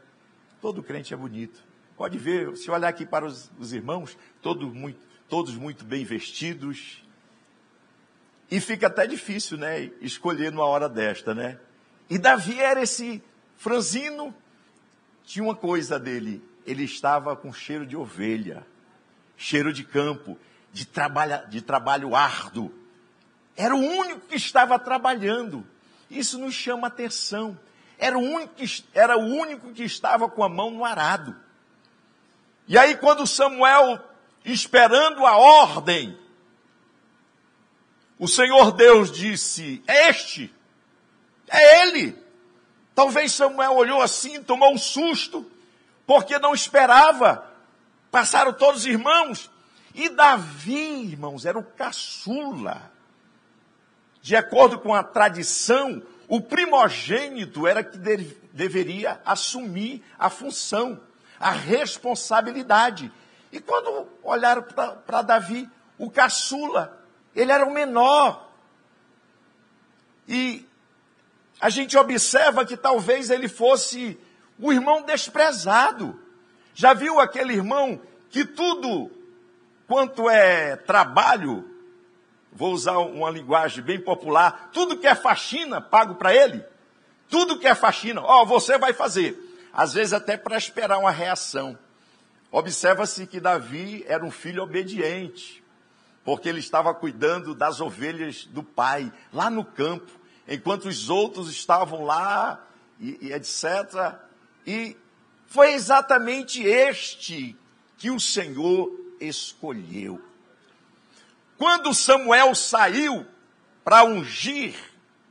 Todo 0.60 0.82
crente 0.82 1.14
é 1.14 1.16
bonito. 1.16 1.70
Pode 2.00 2.16
ver, 2.16 2.56
se 2.56 2.70
olhar 2.70 2.88
aqui 2.88 3.04
para 3.04 3.26
os, 3.26 3.50
os 3.58 3.74
irmãos, 3.74 4.16
todos 4.40 4.72
muito, 4.72 4.98
todos 5.28 5.54
muito 5.54 5.84
bem 5.84 6.02
vestidos. 6.02 7.04
E 8.50 8.58
fica 8.58 8.86
até 8.86 9.06
difícil, 9.06 9.58
né? 9.58 9.90
Escolher 10.00 10.50
numa 10.50 10.64
hora 10.64 10.88
desta, 10.88 11.34
né? 11.34 11.58
E 12.08 12.16
Davi 12.16 12.58
era 12.58 12.82
esse 12.82 13.22
franzino. 13.58 14.34
Tinha 15.24 15.44
uma 15.44 15.54
coisa 15.54 15.98
dele, 15.98 16.42
ele 16.64 16.84
estava 16.84 17.36
com 17.36 17.52
cheiro 17.52 17.84
de 17.84 17.98
ovelha, 17.98 18.66
cheiro 19.36 19.70
de 19.70 19.84
campo, 19.84 20.38
de, 20.72 20.86
trabalha, 20.86 21.44
de 21.50 21.60
trabalho 21.60 22.16
árduo. 22.16 22.72
Era 23.54 23.76
o 23.76 23.78
único 23.78 24.20
que 24.20 24.36
estava 24.36 24.78
trabalhando. 24.78 25.66
Isso 26.10 26.38
nos 26.38 26.54
chama 26.54 26.86
atenção. 26.86 27.60
Era 27.98 28.16
o 28.16 28.22
único 28.22 28.54
era 28.94 29.18
o 29.18 29.22
único 29.22 29.70
que 29.74 29.82
estava 29.82 30.30
com 30.30 30.42
a 30.42 30.48
mão 30.48 30.70
no 30.70 30.82
arado. 30.82 31.36
E 32.70 32.78
aí, 32.78 32.96
quando 32.96 33.26
Samuel, 33.26 33.98
esperando 34.44 35.26
a 35.26 35.36
ordem, 35.36 36.16
o 38.16 38.28
Senhor 38.28 38.70
Deus 38.70 39.10
disse: 39.10 39.82
É 39.88 40.08
este, 40.08 40.54
é 41.48 41.82
ele. 41.82 42.16
Talvez 42.94 43.32
Samuel 43.32 43.74
olhou 43.74 44.00
assim, 44.00 44.40
tomou 44.40 44.72
um 44.72 44.78
susto, 44.78 45.50
porque 46.06 46.38
não 46.38 46.54
esperava. 46.54 47.44
Passaram 48.08 48.52
todos 48.52 48.82
os 48.82 48.86
irmãos. 48.86 49.50
E 49.92 50.08
Davi, 50.08 51.08
irmãos, 51.10 51.44
era 51.44 51.58
o 51.58 51.64
caçula. 51.64 52.88
De 54.22 54.36
acordo 54.36 54.78
com 54.78 54.94
a 54.94 55.02
tradição, 55.02 56.00
o 56.28 56.40
primogênito 56.40 57.66
era 57.66 57.82
que 57.82 57.98
deveria 57.98 59.20
assumir 59.24 60.04
a 60.16 60.30
função 60.30 61.09
a 61.40 61.50
responsabilidade. 61.50 63.10
E 63.50 63.58
quando 63.58 64.06
olharam 64.22 64.62
para 64.62 65.22
Davi, 65.22 65.68
o 65.98 66.10
caçula, 66.10 67.02
ele 67.34 67.50
era 67.50 67.64
o 67.64 67.72
menor. 67.72 68.52
E 70.28 70.68
a 71.58 71.70
gente 71.70 71.96
observa 71.96 72.66
que 72.66 72.76
talvez 72.76 73.30
ele 73.30 73.48
fosse 73.48 74.20
o 74.58 74.70
irmão 74.70 75.02
desprezado. 75.02 76.20
Já 76.74 76.92
viu 76.92 77.18
aquele 77.18 77.54
irmão 77.54 78.00
que 78.28 78.44
tudo 78.44 79.10
quanto 79.88 80.28
é 80.28 80.76
trabalho, 80.76 81.68
vou 82.52 82.72
usar 82.72 82.98
uma 82.98 83.30
linguagem 83.30 83.82
bem 83.82 84.00
popular, 84.00 84.70
tudo 84.72 84.96
que 84.98 85.06
é 85.06 85.14
faxina, 85.14 85.80
pago 85.80 86.14
para 86.14 86.34
ele? 86.34 86.64
Tudo 87.28 87.58
que 87.58 87.66
é 87.66 87.74
faxina, 87.74 88.20
ó, 88.20 88.42
oh, 88.42 88.46
você 88.46 88.78
vai 88.78 88.92
fazer 88.92 89.49
às 89.72 89.92
vezes 89.92 90.12
até 90.12 90.36
para 90.36 90.56
esperar 90.56 90.98
uma 90.98 91.10
reação. 91.10 91.78
Observa-se 92.50 93.26
que 93.26 93.40
Davi 93.40 94.04
era 94.06 94.24
um 94.24 94.30
filho 94.30 94.62
obediente, 94.62 95.62
porque 96.24 96.48
ele 96.48 96.58
estava 96.60 96.92
cuidando 96.92 97.54
das 97.54 97.80
ovelhas 97.80 98.44
do 98.46 98.62
pai, 98.62 99.12
lá 99.32 99.48
no 99.48 99.64
campo, 99.64 100.10
enquanto 100.48 100.86
os 100.86 101.08
outros 101.08 101.48
estavam 101.50 102.04
lá, 102.04 102.66
e, 102.98 103.18
e 103.28 103.32
etc. 103.32 104.16
E 104.66 104.96
foi 105.46 105.72
exatamente 105.72 106.62
este 106.62 107.56
que 107.96 108.10
o 108.10 108.20
Senhor 108.20 108.90
escolheu. 109.20 110.20
Quando 111.56 111.94
Samuel 111.94 112.54
saiu 112.54 113.26
para 113.84 114.04
ungir 114.04 114.74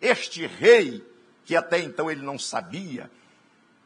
este 0.01 0.45
rei, 0.45 1.05
que 1.45 1.55
até 1.55 1.79
então 1.79 2.09
ele 2.09 2.21
não 2.21 2.37
sabia, 2.37 3.09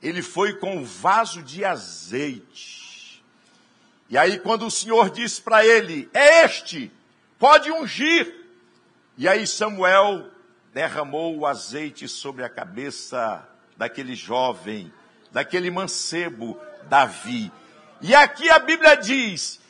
ele 0.03 0.21
foi 0.21 0.53
com 0.53 0.75
um 0.75 0.83
vaso 0.83 1.41
de 1.41 1.63
azeite. 1.63 3.23
E 4.09 4.17
aí, 4.17 4.37
quando 4.37 4.67
o 4.67 4.71
Senhor 4.71 5.09
disse 5.09 5.41
para 5.41 5.65
ele: 5.65 6.09
É 6.13 6.43
este, 6.43 6.91
pode 7.39 7.71
ungir. 7.71 8.35
E 9.17 9.29
aí, 9.29 9.47
Samuel 9.47 10.27
derramou 10.73 11.37
o 11.37 11.45
azeite 11.45 12.07
sobre 12.09 12.43
a 12.43 12.49
cabeça 12.49 13.47
daquele 13.77 14.13
jovem, 14.13 14.91
daquele 15.31 15.71
mancebo, 15.71 16.59
Davi. 16.89 17.49
E 18.01 18.13
aqui 18.13 18.49
a 18.49 18.59
Bíblia 18.59 18.95
diz: 18.95 19.61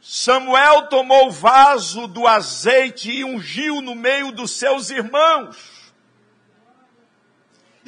Samuel 0.00 0.88
tomou 0.88 1.28
o 1.28 1.30
vaso 1.30 2.06
do 2.06 2.26
azeite 2.26 3.10
e 3.10 3.24
ungiu 3.24 3.82
no 3.82 3.94
meio 3.94 4.32
dos 4.32 4.52
seus 4.52 4.88
irmãos. 4.88 5.81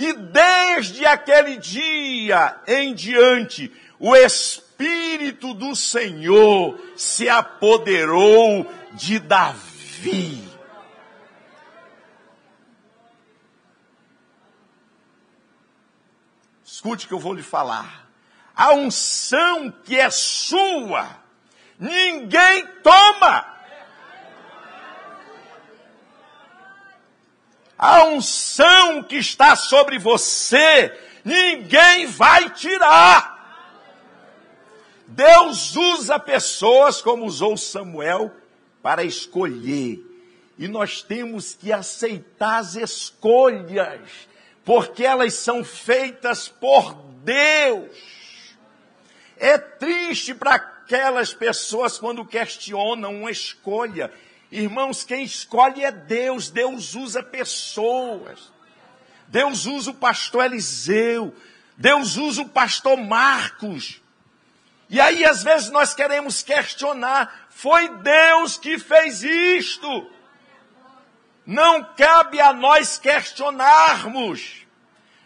E 0.05 0.13
desde 0.13 1.07
aquele 1.07 1.57
dia 1.57 2.61
em 2.67 2.93
diante, 2.93 3.73
o 3.99 4.15
Espírito 4.15 5.55
do 5.55 5.75
Senhor 5.75 6.79
se 6.95 7.27
apoderou 7.27 8.71
de 8.93 9.19
Davi. 9.19 10.47
Escute 16.63 17.09
que 17.09 17.15
eu 17.15 17.19
vou 17.19 17.33
lhe 17.33 17.43
falar. 17.43 18.07
A 18.55 18.75
unção 18.75 19.71
que 19.71 19.99
é 19.99 20.11
sua, 20.11 21.09
ninguém 21.79 22.67
toma. 22.83 23.54
A 27.87 28.03
unção 28.07 29.03
que 29.03 29.17
está 29.17 29.55
sobre 29.55 29.99
você, 29.99 30.91
ninguém 31.23 32.07
vai 32.07 32.49
tirar. 32.49 33.35
Deus 35.07 35.77
usa 35.77 36.19
pessoas 36.19 37.03
como 37.03 37.27
usou 37.27 37.59
Samuel 37.59 38.33
para 38.83 39.05
escolher. 39.05 40.01
E 40.59 40.67
nós 40.67 41.03
temos 41.03 41.53
que 41.53 41.75
aceitar 41.75 42.61
as 42.61 42.75
escolhas, 42.75 44.01
porque 44.65 45.05
elas 45.05 45.35
são 45.35 45.63
feitas 45.63 46.49
por 46.49 46.95
Deus. 47.23 47.91
É 49.37 49.59
triste 49.59 50.33
para 50.33 50.55
aquelas 50.55 51.35
pessoas 51.35 51.99
quando 51.99 52.25
questionam 52.25 53.15
uma 53.15 53.31
escolha. 53.31 54.11
Irmãos, 54.57 55.03
quem 55.03 55.25
escolhe 55.25 55.85
é 55.85 55.91
Deus, 55.91 56.49
Deus 56.49 56.95
usa 56.95 57.25
pessoas. 57.25 58.53
Deus 59.27 59.67
usa 59.67 59.91
o 59.91 59.95
pastor 59.95 60.45
Eliseu, 60.45 61.35
Deus 61.77 62.17
usa 62.17 62.43
o 62.43 62.49
pastor 62.49 62.97
Marcos. 62.97 64.01
E 64.89 65.01
aí, 65.01 65.25
às 65.25 65.43
vezes, 65.43 65.71
nós 65.71 65.93
queremos 65.93 66.41
questionar: 66.41 67.49
foi 67.51 67.89
Deus 67.97 68.57
que 68.57 68.79
fez 68.79 69.25
isto? 69.25 70.09
Não 71.45 71.83
cabe 71.83 72.41
a 72.41 72.53
nós 72.53 72.97
questionarmos 72.97 74.65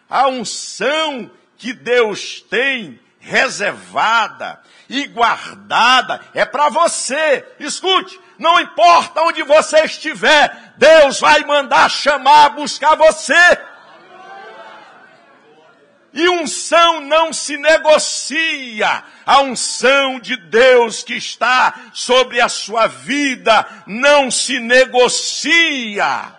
a 0.08 0.26
unção 0.26 1.30
que 1.58 1.74
Deus 1.74 2.40
tem 2.40 2.98
reservada 3.20 4.58
e 4.88 5.06
guardada 5.06 6.18
é 6.32 6.46
para 6.46 6.70
você. 6.70 7.46
Escute, 7.60 8.18
não 8.38 8.60
importa 8.60 9.22
onde 9.22 9.42
você 9.42 9.84
estiver, 9.84 10.74
Deus 10.76 11.18
vai 11.18 11.44
mandar 11.44 11.90
chamar, 11.90 12.50
buscar 12.50 12.94
você. 12.94 13.34
E 16.12 16.28
unção 16.28 17.00
não 17.02 17.32
se 17.32 17.56
negocia. 17.58 19.04
A 19.26 19.40
unção 19.40 20.18
de 20.18 20.36
Deus 20.36 21.02
que 21.02 21.14
está 21.14 21.90
sobre 21.92 22.40
a 22.40 22.48
sua 22.48 22.86
vida 22.86 23.66
não 23.86 24.30
se 24.30 24.58
negocia. 24.58 26.34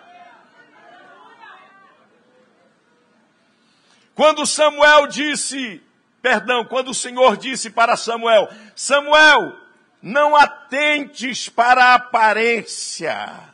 Quando 4.14 4.44
Samuel 4.44 5.06
disse, 5.06 5.82
perdão, 6.20 6.64
quando 6.64 6.88
o 6.88 6.94
Senhor 6.94 7.36
disse 7.36 7.70
para 7.70 7.96
Samuel: 7.96 8.50
Samuel, 8.74 9.56
não 10.02 10.34
atentes 10.34 11.48
para 11.48 11.86
a 11.86 11.94
aparência. 11.94 13.50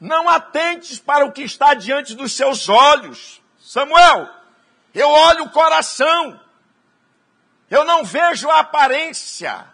Não 0.00 0.28
atentes 0.28 0.98
para 0.98 1.24
o 1.24 1.32
que 1.32 1.42
está 1.42 1.74
diante 1.74 2.14
dos 2.14 2.32
seus 2.32 2.68
olhos. 2.68 3.42
Samuel, 3.58 4.28
eu 4.94 5.08
olho 5.08 5.44
o 5.44 5.50
coração. 5.50 6.40
Eu 7.70 7.84
não 7.84 8.04
vejo 8.04 8.48
a 8.48 8.60
aparência. 8.60 9.66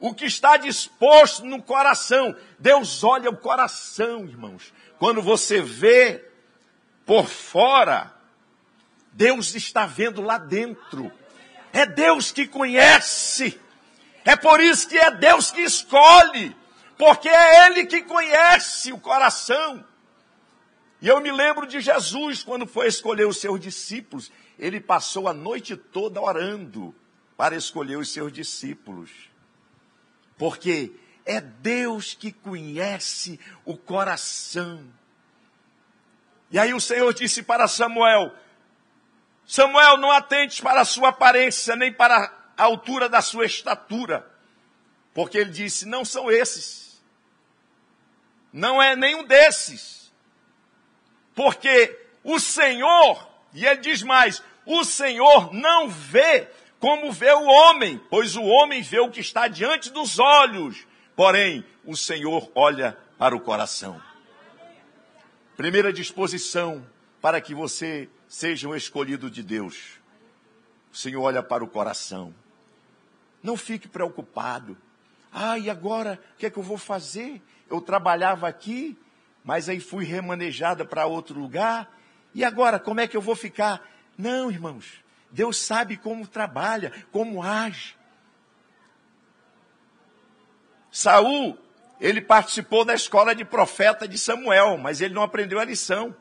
O 0.00 0.14
que 0.14 0.24
está 0.24 0.56
disposto 0.56 1.44
no 1.44 1.62
coração. 1.62 2.34
Deus 2.58 3.02
olha 3.04 3.30
o 3.30 3.36
coração, 3.36 4.24
irmãos. 4.24 4.72
Quando 4.98 5.20
você 5.20 5.60
vê 5.60 6.24
por 7.04 7.26
fora, 7.26 8.14
Deus 9.12 9.54
está 9.54 9.86
vendo 9.86 10.22
lá 10.22 10.38
dentro. 10.38 11.12
É 11.72 11.86
Deus 11.86 12.32
que 12.32 12.46
conhece. 12.46 13.60
É 14.24 14.36
por 14.36 14.60
isso 14.60 14.88
que 14.88 14.98
é 14.98 15.10
Deus 15.10 15.50
que 15.50 15.60
escolhe. 15.60 16.56
Porque 16.96 17.28
é 17.28 17.66
Ele 17.66 17.86
que 17.86 18.02
conhece 18.02 18.92
o 18.92 18.98
coração. 18.98 19.84
E 21.00 21.06
eu 21.06 21.20
me 21.20 21.30
lembro 21.30 21.66
de 21.66 21.80
Jesus, 21.80 22.42
quando 22.42 22.66
foi 22.66 22.88
escolher 22.88 23.26
os 23.26 23.38
seus 23.38 23.60
discípulos, 23.60 24.32
ele 24.58 24.80
passou 24.80 25.28
a 25.28 25.32
noite 25.32 25.76
toda 25.76 26.20
orando 26.20 26.92
para 27.36 27.54
escolher 27.54 27.96
os 27.96 28.12
seus 28.12 28.32
discípulos. 28.32 29.10
Porque 30.36 30.92
é 31.24 31.40
Deus 31.40 32.14
que 32.14 32.32
conhece 32.32 33.38
o 33.64 33.76
coração. 33.76 34.84
E 36.50 36.58
aí 36.58 36.74
o 36.74 36.80
Senhor 36.80 37.12
disse 37.14 37.42
para 37.42 37.68
Samuel: 37.68 38.32
Samuel, 39.48 39.96
não 39.96 40.10
atentes 40.10 40.60
para 40.60 40.82
a 40.82 40.84
sua 40.84 41.08
aparência, 41.08 41.74
nem 41.74 41.90
para 41.90 42.30
a 42.54 42.64
altura 42.64 43.08
da 43.08 43.22
sua 43.22 43.46
estatura. 43.46 44.30
Porque 45.14 45.38
ele 45.38 45.50
disse: 45.50 45.86
não 45.86 46.04
são 46.04 46.30
esses. 46.30 47.02
Não 48.52 48.80
é 48.80 48.94
nenhum 48.94 49.24
desses. 49.24 50.12
Porque 51.34 51.98
o 52.22 52.38
Senhor, 52.38 53.26
e 53.54 53.64
ele 53.64 53.80
diz 53.80 54.02
mais, 54.02 54.42
o 54.66 54.84
Senhor 54.84 55.54
não 55.54 55.88
vê 55.88 56.46
como 56.78 57.10
vê 57.10 57.32
o 57.32 57.44
homem, 57.44 57.98
pois 58.10 58.36
o 58.36 58.42
homem 58.42 58.82
vê 58.82 59.00
o 59.00 59.10
que 59.10 59.20
está 59.20 59.48
diante 59.48 59.90
dos 59.90 60.18
olhos, 60.18 60.86
porém 61.16 61.64
o 61.86 61.96
Senhor 61.96 62.52
olha 62.54 62.98
para 63.16 63.34
o 63.34 63.40
coração. 63.40 64.00
Primeira 65.56 65.90
disposição 65.90 66.86
para 67.20 67.40
que 67.40 67.54
você 67.54 68.08
seja 68.28 68.68
um 68.68 68.76
escolhido 68.76 69.30
de 69.30 69.42
Deus. 69.42 69.98
O 70.92 70.96
Senhor 70.96 71.22
olha 71.22 71.42
para 71.42 71.64
o 71.64 71.68
coração. 71.68 72.34
Não 73.42 73.56
fique 73.56 73.88
preocupado. 73.88 74.76
Ah, 75.32 75.58
e 75.58 75.70
agora 75.70 76.20
o 76.34 76.36
que 76.36 76.46
é 76.46 76.50
que 76.50 76.58
eu 76.58 76.62
vou 76.62 76.78
fazer? 76.78 77.42
Eu 77.68 77.80
trabalhava 77.80 78.46
aqui, 78.46 78.98
mas 79.42 79.68
aí 79.68 79.80
fui 79.80 80.04
remanejada 80.04 80.84
para 80.84 81.06
outro 81.06 81.38
lugar. 81.38 81.90
E 82.34 82.44
agora, 82.44 82.78
como 82.78 83.00
é 83.00 83.08
que 83.08 83.16
eu 83.16 83.20
vou 83.20 83.34
ficar? 83.34 83.82
Não, 84.16 84.50
irmãos. 84.50 85.02
Deus 85.30 85.58
sabe 85.58 85.96
como 85.96 86.26
trabalha, 86.26 86.92
como 87.10 87.42
age. 87.42 87.96
Saul, 90.90 91.58
ele 92.00 92.20
participou 92.20 92.84
da 92.84 92.94
escola 92.94 93.34
de 93.34 93.44
profeta 93.44 94.08
de 94.08 94.18
Samuel, 94.18 94.78
mas 94.78 95.00
ele 95.00 95.14
não 95.14 95.22
aprendeu 95.22 95.58
a 95.58 95.64
lição. 95.64 96.14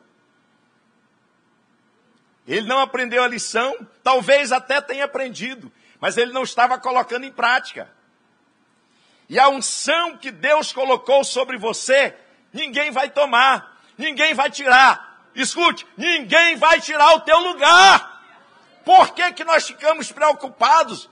Ele 2.47 2.65
não 2.65 2.79
aprendeu 2.79 3.23
a 3.23 3.27
lição, 3.27 3.75
talvez 4.01 4.51
até 4.51 4.79
tenha 4.79 5.05
aprendido, 5.05 5.71
mas 5.99 6.15
ele 6.15 6.31
não 6.31 6.43
estava 6.43 6.79
colocando 6.79 7.25
em 7.25 7.31
prática. 7.31 7.89
E 9.27 9.37
a 9.37 9.49
unção 9.49 10.17
que 10.17 10.31
Deus 10.31 10.71
colocou 10.71 11.23
sobre 11.23 11.57
você 11.57 12.15
ninguém 12.53 12.91
vai 12.91 13.09
tomar, 13.09 13.77
ninguém 13.97 14.33
vai 14.33 14.49
tirar. 14.49 15.21
Escute, 15.35 15.85
ninguém 15.95 16.55
vai 16.55 16.79
tirar 16.79 17.13
o 17.13 17.19
teu 17.21 17.37
lugar. 17.39 18.23
Por 18.83 19.13
que, 19.13 19.33
que 19.33 19.43
nós 19.43 19.67
ficamos 19.67 20.11
preocupados 20.11 21.09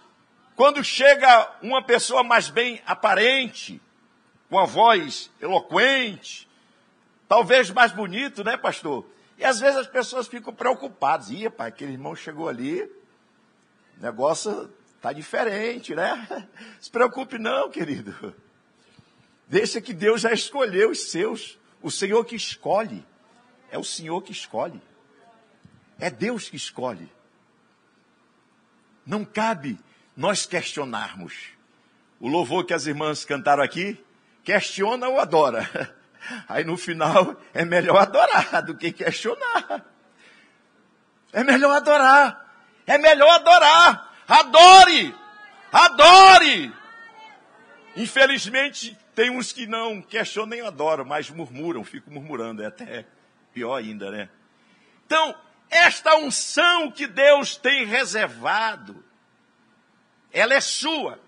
quando 0.56 0.84
chega 0.84 1.52
uma 1.62 1.84
pessoa 1.84 2.24
mais 2.24 2.50
bem 2.50 2.82
aparente, 2.86 3.82
com 4.50 4.58
a 4.58 4.65
voz 4.65 5.30
eloquente, 5.41 6.48
talvez 7.28 7.69
mais 7.69 7.91
bonito, 7.91 8.43
né, 8.43 8.56
pastor? 8.56 9.06
E 9.38 9.43
às 9.43 9.60
vezes 9.60 9.78
as 9.78 9.88
pessoas 9.88 10.28
ficam 10.28 10.54
preocupadas. 10.54 11.30
Ih, 11.30 11.50
pai, 11.50 11.69
aquele 11.69 11.93
irmão 11.93 12.15
chegou 12.15 12.48
ali, 12.48 12.84
o 13.98 14.02
negócio 14.02 14.74
está 14.95 15.12
diferente, 15.12 15.93
né? 15.93 16.48
Se 16.80 16.89
preocupe 16.89 17.38
não, 17.38 17.69
querido. 17.69 18.36
Deixa 19.48 19.80
que 19.80 19.93
Deus 19.93 20.21
já 20.21 20.32
escolheu 20.32 20.91
os 20.91 21.12
seus. 21.12 21.60
O 21.82 21.91
Senhor 21.91 22.24
que 22.26 22.36
escolhe. 22.36 23.06
É 23.69 23.78
o 23.78 23.84
Senhor 23.84 24.21
que 24.21 24.32
escolhe. 24.32 24.82
É 26.00 26.10
Deus 26.10 26.50
que 26.50 26.56
escolhe. 26.56 27.12
Não 29.06 29.24
cabe 29.24 29.78
nós 30.15 30.45
questionarmos. 30.45 31.50
O 32.19 32.28
louvor 32.28 32.65
que 32.65 32.74
as 32.74 32.88
irmãs 32.88 33.24
cantaram 33.26 33.62
aqui, 33.63 34.04
questiona 34.43 35.08
ou 35.08 35.19
adora. 35.19 35.95
Aí 36.48 36.64
no 36.64 36.78
final 36.78 37.40
é 37.54 37.64
melhor 37.64 37.98
adorar 37.98 38.62
do 38.64 38.76
que 38.76 38.92
questionar. 38.92 39.86
É 41.32 41.44
melhor 41.44 41.76
adorar. 41.76 42.46
É 42.88 42.98
melhor 42.98 43.30
adorar. 43.30 44.14
Adore! 44.28 45.16
Adore! 45.72 46.74
Infelizmente, 47.96 48.98
tem 49.14 49.30
uns 49.30 49.54
que 49.54 49.66
não 49.66 50.02
questionam 50.02 50.50
nem 50.50 50.62
adoram, 50.62 51.06
mas 51.06 51.30
murmuram, 51.30 51.84
ficam 51.84 52.14
murmurando. 52.14 52.62
É 52.62 52.68
até 52.68 53.06
pior 53.54 53.76
ainda, 53.76 54.12
né? 54.12 54.30
Então, 55.06 55.36
esta 55.70 56.16
unção 56.18 56.92
que 56.92 57.08
Deus 57.08 57.56
tem 57.56 57.86
reservado, 57.86 59.04
ela 60.32 60.54
é 60.54 60.62
sua. 60.62 61.20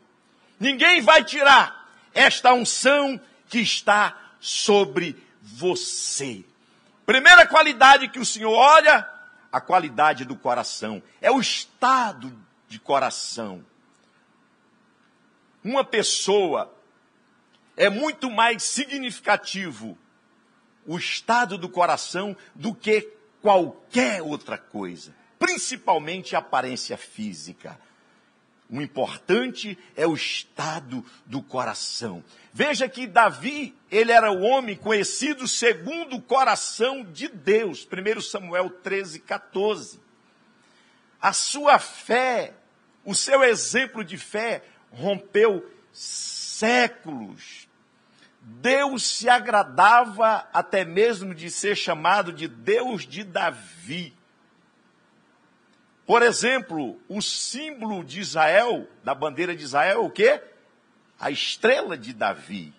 Ninguém 0.59 1.01
vai 1.01 1.23
tirar 1.23 1.89
esta 2.13 2.53
unção 2.53 3.19
que 3.47 3.59
está 3.59 4.26
sobre 4.39 5.15
você. 5.41 6.43
Primeira 7.05 7.47
qualidade 7.47 8.09
que 8.09 8.19
o 8.19 8.25
Senhor 8.25 8.53
olha, 8.53 9.07
a 9.51 9.61
qualidade 9.61 10.25
do 10.25 10.35
coração, 10.35 11.01
é 11.21 11.31
o 11.31 11.39
estado 11.39 12.33
de 12.67 12.79
coração. 12.79 13.65
Uma 15.63 15.83
pessoa 15.83 16.73
é 17.75 17.89
muito 17.89 18.29
mais 18.29 18.63
significativo 18.63 19.97
o 20.85 20.97
estado 20.97 21.57
do 21.57 21.69
coração 21.69 22.35
do 22.55 22.73
que 22.73 23.13
qualquer 23.41 24.21
outra 24.21 24.57
coisa, 24.57 25.13
principalmente 25.37 26.35
a 26.35 26.39
aparência 26.39 26.97
física. 26.97 27.79
O 28.69 28.81
importante 28.81 29.77
é 29.95 30.05
o 30.05 30.13
estado 30.13 31.03
do 31.25 31.41
coração. 31.41 32.23
Veja 32.51 32.89
que 32.89 33.07
Davi, 33.07 33.73
ele 33.89 34.11
era 34.11 34.29
o 34.31 34.41
homem 34.41 34.75
conhecido 34.75 35.47
segundo 35.47 36.17
o 36.17 36.21
coração 36.21 37.03
de 37.05 37.29
Deus. 37.29 37.87
1 37.87 38.21
Samuel 38.21 38.69
13, 38.69 39.19
14. 39.19 40.01
A 41.21 41.31
sua 41.31 41.79
fé, 41.79 42.53
o 43.05 43.15
seu 43.15 43.41
exemplo 43.41 44.03
de 44.03 44.17
fé 44.17 44.63
rompeu 44.91 45.65
séculos. 45.93 47.67
Deus 48.41 49.03
se 49.03 49.29
agradava 49.29 50.47
até 50.51 50.83
mesmo 50.83 51.33
de 51.33 51.49
ser 51.49 51.75
chamado 51.75 52.33
de 52.33 52.47
Deus 52.47 53.07
de 53.07 53.23
Davi. 53.23 54.16
Por 56.07 56.23
exemplo, 56.23 56.97
o 57.09 57.21
símbolo 57.21 58.01
de 58.01 58.21
Israel, 58.21 58.87
da 59.03 59.13
bandeira 59.13 59.53
de 59.53 59.61
Israel, 59.61 60.05
o 60.05 60.09
quê? 60.09 60.41
A 61.19 61.29
estrela 61.29 61.97
de 61.97 62.13
Davi. 62.13 62.73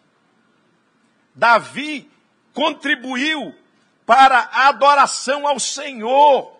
Davi 1.34 2.10
contribuiu 2.54 3.54
para 4.06 4.38
a 4.38 4.68
adoração 4.68 5.46
ao 5.46 5.60
Senhor, 5.60 6.58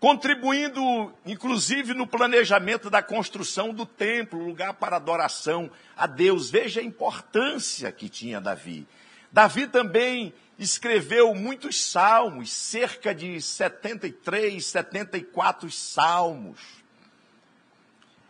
contribuindo 0.00 1.14
inclusive 1.24 1.94
no 1.94 2.04
planejamento 2.04 2.90
da 2.90 3.00
construção 3.00 3.72
do 3.72 3.86
templo, 3.86 4.44
lugar 4.44 4.74
para 4.74 4.96
adoração 4.96 5.70
a 5.96 6.08
Deus. 6.08 6.50
Veja 6.50 6.80
a 6.80 6.84
importância 6.84 7.92
que 7.92 8.08
tinha 8.08 8.40
Davi. 8.40 8.88
Davi 9.30 9.68
também 9.68 10.34
escreveu 10.60 11.34
muitos 11.34 11.80
salmos, 11.80 12.52
cerca 12.52 13.14
de 13.14 13.40
73, 13.40 14.64
74 14.64 15.70
salmos. 15.70 16.60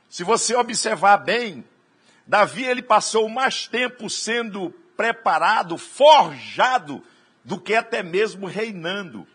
Se 0.09 0.23
você 0.23 0.55
observar 0.55 1.17
bem, 1.17 1.65
Davi 2.25 2.65
ele 2.65 2.83
passou 2.83 3.29
mais 3.29 3.67
tempo 3.67 4.09
sendo 4.09 4.71
preparado, 4.97 5.77
forjado, 5.77 7.05
do 7.45 7.61
que 7.61 7.75
até 7.75 8.01
mesmo 8.01 8.47
reinando. 8.47 9.27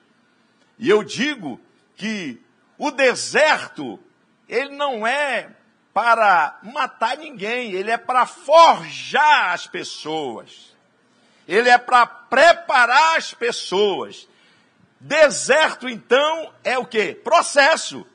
E 0.80 0.90
eu 0.90 1.04
digo 1.04 1.60
que 1.98 2.42
o 2.78 2.92
deserto, 2.92 4.00
ele 4.48 4.70
não 4.70 5.06
é 5.06 5.50
para 5.94 6.60
matar 6.64 7.18
ninguém, 7.18 7.74
ele 7.74 7.92
é 7.92 7.98
para 7.98 8.26
forjar 8.26 9.54
as 9.54 9.68
pessoas 9.68 10.75
ele 11.48 11.70
é 11.70 11.78
para 11.78 12.06
preparar 12.06 13.18
as 13.18 13.34
pessoas. 13.34 14.28
Deserto, 15.00 15.88
então, 15.88 16.54
é 16.64 16.78
o 16.78 16.86
que? 16.86 17.14
Processo. 17.14 18.06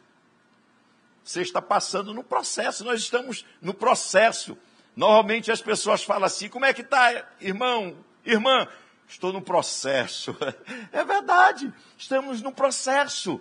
Você 1.22 1.42
está 1.42 1.62
passando 1.62 2.12
no 2.12 2.24
processo, 2.24 2.84
nós 2.84 3.00
estamos 3.00 3.44
no 3.62 3.72
processo. 3.72 4.58
Normalmente 4.96 5.52
as 5.52 5.62
pessoas 5.62 6.02
falam 6.02 6.24
assim: 6.24 6.48
como 6.48 6.64
é 6.64 6.74
que 6.74 6.80
está, 6.80 7.24
irmão, 7.40 7.96
irmã? 8.24 8.66
Estou 9.06 9.32
no 9.32 9.42
processo. 9.42 10.36
É 10.92 11.04
verdade, 11.04 11.72
estamos 11.96 12.42
no 12.42 12.50
processo. 12.50 13.40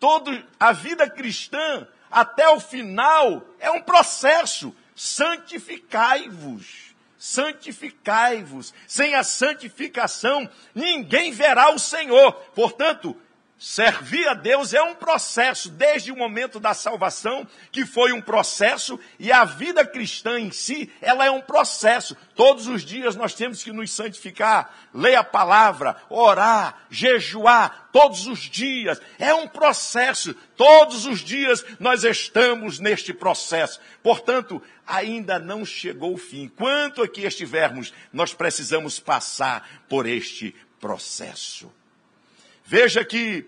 Todo, 0.00 0.30
a 0.58 0.72
vida 0.72 1.10
cristã, 1.10 1.86
até 2.10 2.48
o 2.48 2.58
final, 2.58 3.42
é 3.58 3.70
um 3.70 3.82
processo. 3.82 4.74
Santificai-vos 4.94 6.87
santificai-vos. 7.18 8.72
Sem 8.86 9.14
a 9.14 9.22
santificação, 9.22 10.48
ninguém 10.74 11.32
verá 11.32 11.70
o 11.70 11.78
Senhor. 11.78 12.32
Portanto, 12.54 13.16
Servir 13.58 14.28
a 14.28 14.34
Deus 14.34 14.72
é 14.72 14.80
um 14.80 14.94
processo, 14.94 15.68
desde 15.68 16.12
o 16.12 16.16
momento 16.16 16.60
da 16.60 16.74
salvação, 16.74 17.44
que 17.72 17.84
foi 17.84 18.12
um 18.12 18.20
processo, 18.20 19.00
e 19.18 19.32
a 19.32 19.44
vida 19.44 19.84
cristã 19.84 20.38
em 20.38 20.52
si, 20.52 20.92
ela 21.00 21.26
é 21.26 21.30
um 21.30 21.40
processo. 21.40 22.16
Todos 22.36 22.68
os 22.68 22.84
dias 22.84 23.16
nós 23.16 23.34
temos 23.34 23.64
que 23.64 23.72
nos 23.72 23.90
santificar, 23.90 24.88
ler 24.94 25.16
a 25.16 25.24
palavra, 25.24 25.96
orar, 26.08 26.86
jejuar, 26.88 27.88
todos 27.92 28.28
os 28.28 28.38
dias. 28.38 29.00
É 29.18 29.34
um 29.34 29.48
processo. 29.48 30.34
Todos 30.56 31.04
os 31.04 31.18
dias 31.18 31.64
nós 31.80 32.04
estamos 32.04 32.78
neste 32.78 33.12
processo. 33.12 33.80
Portanto, 34.04 34.62
ainda 34.86 35.36
não 35.36 35.64
chegou 35.64 36.14
o 36.14 36.18
fim. 36.18 36.46
Quanto 36.46 37.02
aqui 37.02 37.22
estivermos, 37.22 37.92
nós 38.12 38.32
precisamos 38.32 39.00
passar 39.00 39.68
por 39.88 40.06
este 40.06 40.54
processo. 40.78 41.72
Veja 42.70 43.02
que 43.02 43.46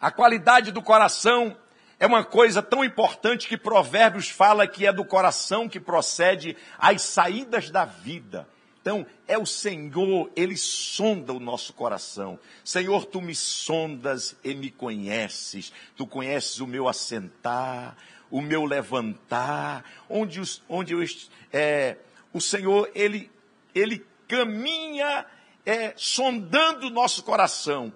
a 0.00 0.10
qualidade 0.10 0.72
do 0.72 0.82
coração 0.82 1.56
é 1.96 2.08
uma 2.08 2.24
coisa 2.24 2.60
tão 2.60 2.82
importante 2.82 3.46
que 3.46 3.56
Provérbios 3.56 4.28
fala 4.28 4.66
que 4.66 4.84
é 4.84 4.92
do 4.92 5.04
coração 5.04 5.68
que 5.68 5.78
procede 5.78 6.56
as 6.76 7.02
saídas 7.02 7.70
da 7.70 7.84
vida. 7.84 8.48
Então, 8.80 9.06
é 9.28 9.38
o 9.38 9.46
Senhor, 9.46 10.28
Ele 10.34 10.56
sonda 10.56 11.32
o 11.32 11.38
nosso 11.38 11.72
coração. 11.72 12.36
Senhor, 12.64 13.06
Tu 13.06 13.20
me 13.20 13.36
sondas 13.36 14.34
e 14.42 14.56
me 14.56 14.72
conheces. 14.72 15.72
Tu 15.94 16.04
conheces 16.04 16.58
o 16.58 16.66
meu 16.66 16.88
assentar, 16.88 17.96
o 18.28 18.40
meu 18.40 18.64
levantar, 18.64 19.84
onde, 20.10 20.40
os, 20.40 20.64
onde 20.68 20.94
eu, 20.94 21.04
é, 21.52 21.96
o 22.32 22.40
Senhor, 22.40 22.90
Ele, 22.92 23.30
Ele 23.72 24.04
caminha 24.26 25.24
é, 25.68 25.92
sondando 25.98 26.86
o 26.86 26.90
nosso 26.90 27.22
coração. 27.22 27.92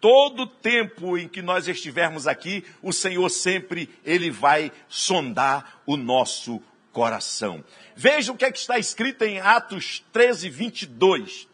Todo 0.00 0.46
tempo 0.46 1.18
em 1.18 1.28
que 1.28 1.42
nós 1.42 1.68
estivermos 1.68 2.26
aqui, 2.26 2.64
o 2.82 2.90
Senhor 2.90 3.28
sempre 3.28 3.90
ele 4.02 4.30
vai 4.30 4.72
sondar 4.88 5.82
o 5.84 5.94
nosso 5.94 6.62
coração. 6.90 7.62
Veja 7.94 8.32
o 8.32 8.36
que, 8.36 8.46
é 8.46 8.50
que 8.50 8.58
está 8.58 8.78
escrito 8.78 9.24
em 9.24 9.40
Atos 9.40 10.02
13, 10.10 10.48
22. 10.48 11.48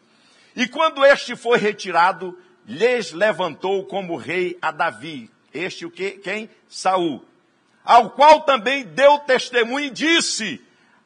E 0.55 0.65
quando 0.65 1.03
este 1.03 1.35
foi 1.35 1.57
retirado, 1.57 2.37
lhes 2.65 3.11
levantou 3.11 3.85
como 3.85 4.15
rei 4.15 4.57
a 4.61 4.71
Davi. 4.71 5.29
Este 5.53 5.85
o 5.85 5.91
que? 5.91 6.11
Quem? 6.11 6.49
Saul. 6.69 7.25
Ao 7.83 8.11
qual 8.11 8.43
também 8.43 8.85
deu 8.85 9.19
testemunho 9.19 9.87
e 9.87 9.89
disse: 9.89 10.61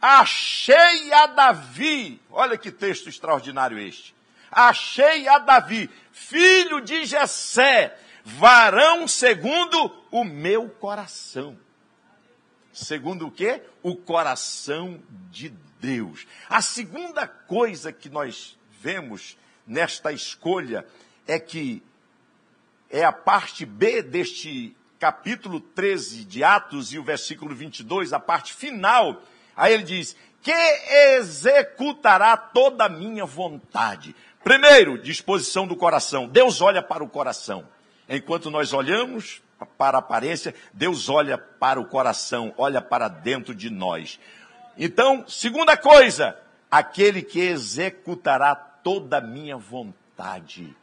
Achei 0.08 1.12
a 1.12 1.26
Davi, 1.26 2.22
olha 2.30 2.60
que 2.60 2.72
texto 2.72 3.10
extraordinário 3.10 3.80
este. 3.80 4.14
Achei 4.52 5.28
a 5.28 5.40
Davi, 5.40 5.90
filho 6.12 6.80
de 6.80 7.06
Jessé, 7.06 7.98
varão 8.24 9.08
segundo 9.08 9.92
o 10.12 10.24
meu 10.24 10.70
coração. 10.70 11.58
Segundo 12.72 13.26
o 13.26 13.32
quê? 13.32 13.64
O 13.82 13.96
coração 13.96 15.02
de 15.32 15.50
Deus. 15.80 16.28
A 16.48 16.62
segunda 16.62 17.28
coisa 17.28 17.92
que 17.92 18.08
nós 18.08 18.56
vemos 18.80 19.36
nesta 19.66 20.12
escolha 20.12 20.86
é 21.26 21.40
que 21.40 21.82
é 22.92 23.04
a 23.04 23.12
parte 23.12 23.66
B 23.66 24.04
deste 24.04 24.78
capítulo 25.00 25.60
13 25.60 26.26
de 26.26 26.44
Atos 26.44 26.94
e 26.94 27.00
o 27.00 27.04
versículo 27.04 27.56
22, 27.56 28.14
a 28.14 28.20
parte 28.20 28.54
final 28.54 29.24
Aí 29.56 29.74
ele 29.74 29.84
diz: 29.84 30.16
que 30.42 30.52
executará 31.18 32.38
toda 32.38 32.86
a 32.86 32.90
minha 32.90 33.26
vontade. 33.26 34.16
Primeiro, 34.44 34.98
disposição 34.98 35.66
do 35.66 35.76
coração. 35.76 36.28
Deus 36.28 36.62
olha 36.62 36.84
para 36.84 37.04
o 37.04 37.10
coração. 37.10 37.68
Enquanto 38.08 38.52
nós 38.52 38.74
olhamos 38.74 39.42
para 39.78 39.98
a 39.98 40.00
aparência, 40.00 40.54
Deus 40.72 41.10
olha 41.10 41.38
para 41.38 41.80
o 41.80 41.86
coração, 41.86 42.54
olha 42.58 42.80
para 42.80 43.08
dentro 43.08 43.56
de 43.56 43.72
nós. 43.72 44.20
Então, 44.78 45.26
segunda 45.28 45.76
coisa, 45.76 46.38
aquele 46.70 47.24
que 47.24 47.40
executará 47.40 48.54
toda 48.54 49.18
a 49.18 49.22
minha 49.22 49.58
vontade 49.58 50.76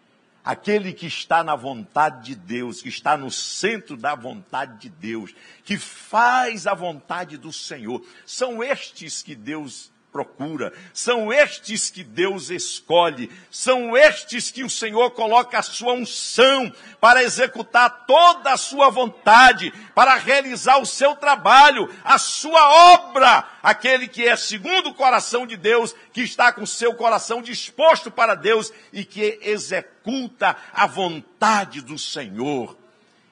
aquele 0.45 0.93
que 0.93 1.07
está 1.07 1.45
na 1.45 1.55
vontade 1.55 2.27
de 2.27 2.35
Deus, 2.35 2.83
que 2.83 2.89
está 2.89 3.17
no 3.17 3.31
centro 3.31 3.97
da 3.97 4.15
vontade 4.15 4.79
de 4.79 4.89
Deus, 4.89 5.35
que 5.65 5.79
faz 5.79 6.67
a 6.67 6.75
vontade 6.75 7.37
do 7.37 7.53
Senhor. 7.53 8.05
São 8.27 8.63
estes 8.63 9.23
que 9.23 9.35
Deus 9.35 9.91
procura, 10.13 10.75
são 10.93 11.33
estes 11.33 11.89
que 11.89 12.05
Deus 12.05 12.51
escolhe, 12.51 13.33
são 13.51 13.97
estes 13.97 14.51
que 14.51 14.63
o 14.63 14.69
Senhor 14.69 15.11
coloca 15.13 15.59
a 15.59 15.63
sua 15.63 15.95
unção 15.95 16.71
para 17.01 17.23
executar 17.23 18.05
toda 18.07 18.53
a 18.53 18.59
sua 18.59 18.91
vontade, 18.91 19.73
para 19.95 20.15
realizar 20.17 20.77
o 20.77 20.87
seu 20.87 21.17
trabalho, 21.17 21.89
a 22.05 22.19
sua 22.19 22.95
obra. 22.95 23.49
Aquele 23.63 24.07
que 24.07 24.29
é 24.29 24.37
segundo 24.37 24.91
o 24.91 24.95
coração 24.95 25.47
de 25.47 25.57
Deus, 25.57 25.95
que 26.13 26.21
está 26.21 26.53
com 26.53 26.63
o 26.63 26.67
seu 26.67 26.95
coração 26.95 27.41
disposto 27.41 28.11
para 28.11 28.35
Deus 28.35 28.71
e 28.93 29.05
que 29.05 29.39
executa 29.41 30.55
a 30.75 30.87
vontade 30.87 31.81
do 31.81 31.99
Senhor. 31.99 32.77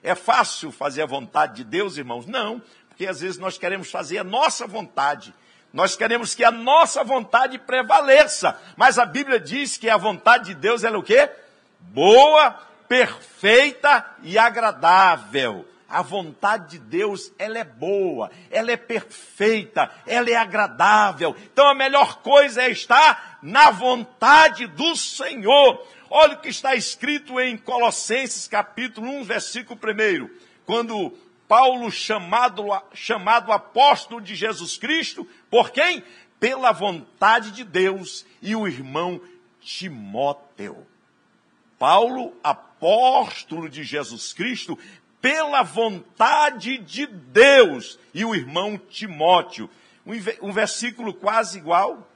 É 0.03 0.15
fácil 0.15 0.73
fazer 0.73 1.03
a 1.03 1.07
vontade 1.07 1.57
de 1.57 1.65
Deus, 1.65 1.99
irmãos? 1.99 2.25
Não, 2.25 2.63
porque 2.89 3.07
às 3.07 3.21
vezes 3.21 3.39
nós 3.39 3.59
queremos 3.59 3.91
fazer 3.91 4.19
a 4.19 4.25
nossa 4.25 4.67
vontade. 4.67 5.35
Nós 5.73 5.97
queremos 5.97 6.35
que 6.35 6.45
a 6.45 6.51
nossa 6.51 7.05
vontade 7.05 7.59
prevaleça. 7.59 8.59
Mas 8.77 8.99
a 8.99 9.05
Bíblia 9.05 9.39
diz 9.39 9.77
que 9.77 9.89
a 9.89 9.97
vontade 9.97 10.47
de 10.47 10.55
Deus 10.55 10.83
é 10.83 10.91
o 10.91 11.03
quê? 11.03 11.31
Boa, 11.79 12.59
perfeita 12.89 14.05
e 14.23 14.37
agradável. 14.37 15.67
A 15.89 16.03
vontade 16.03 16.71
de 16.71 16.79
Deus, 16.79 17.33
ela 17.37 17.59
é 17.59 17.65
boa, 17.65 18.31
ela 18.49 18.71
é 18.71 18.77
perfeita, 18.77 19.91
ela 20.07 20.31
é 20.31 20.37
agradável. 20.37 21.35
Então 21.53 21.69
a 21.69 21.75
melhor 21.75 22.19
coisa 22.19 22.63
é 22.63 22.71
estar 22.71 23.39
na 23.43 23.71
vontade 23.71 24.67
do 24.69 24.95
Senhor. 24.95 25.85
Olha 26.09 26.35
o 26.35 26.41
que 26.41 26.49
está 26.49 26.75
escrito 26.75 27.41
em 27.41 27.57
Colossenses 27.57 28.47
capítulo 28.47 29.09
1, 29.09 29.25
versículo 29.25 29.79
1. 29.83 30.31
Quando 30.65 31.17
Paulo, 31.51 31.91
chamado, 31.91 32.65
chamado 32.95 33.51
apóstolo 33.51 34.21
de 34.21 34.37
Jesus 34.37 34.79
Cristo, 34.79 35.27
por 35.51 35.73
quem? 35.73 36.05
Pela 36.39 36.71
vontade 36.71 37.51
de 37.51 37.65
Deus, 37.65 38.25
e 38.41 38.55
o 38.55 38.69
irmão 38.69 39.21
Timóteo. 39.61 40.87
Paulo, 41.77 42.37
apóstolo 42.41 43.69
de 43.69 43.83
Jesus 43.83 44.33
Cristo, 44.33 44.79
pela 45.21 45.65
vontade 45.65 46.79
de 46.79 47.05
Deus, 47.09 47.99
e 48.15 48.25
o 48.25 48.33
irmão 48.33 48.79
Timóteo. 48.79 49.69
Um, 50.41 50.53
versículo 50.53 51.13
quase 51.13 51.59
igual, 51.59 52.09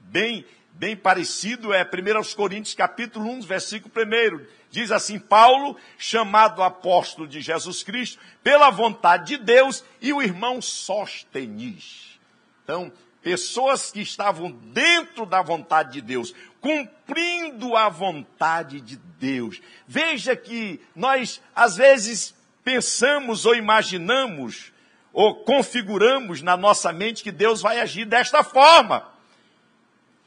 bem, 0.00 0.44
bem 0.72 0.94
parecido, 0.94 1.72
é 1.72 1.82
1 1.82 2.34
Coríntios 2.36 2.74
capítulo 2.74 3.26
1, 3.30 3.40
versículo 3.40 3.90
1 3.90 4.44
Diz 4.76 4.92
assim: 4.92 5.18
Paulo, 5.18 5.74
chamado 5.96 6.62
apóstolo 6.62 7.26
de 7.26 7.40
Jesus 7.40 7.82
Cristo, 7.82 8.22
pela 8.42 8.68
vontade 8.68 9.38
de 9.38 9.42
Deus, 9.42 9.82
e 10.02 10.12
o 10.12 10.20
irmão 10.20 10.60
Sóstenes. 10.60 12.20
Então, 12.62 12.92
pessoas 13.22 13.90
que 13.90 14.02
estavam 14.02 14.50
dentro 14.50 15.24
da 15.24 15.40
vontade 15.40 15.92
de 15.92 16.02
Deus, 16.02 16.34
cumprindo 16.60 17.74
a 17.74 17.88
vontade 17.88 18.82
de 18.82 18.96
Deus. 18.96 19.62
Veja 19.88 20.36
que 20.36 20.78
nós, 20.94 21.40
às 21.54 21.76
vezes, 21.76 22.34
pensamos 22.62 23.46
ou 23.46 23.54
imaginamos, 23.54 24.74
ou 25.10 25.36
configuramos 25.36 26.42
na 26.42 26.54
nossa 26.54 26.92
mente 26.92 27.22
que 27.22 27.32
Deus 27.32 27.62
vai 27.62 27.80
agir 27.80 28.04
desta 28.04 28.44
forma. 28.44 29.10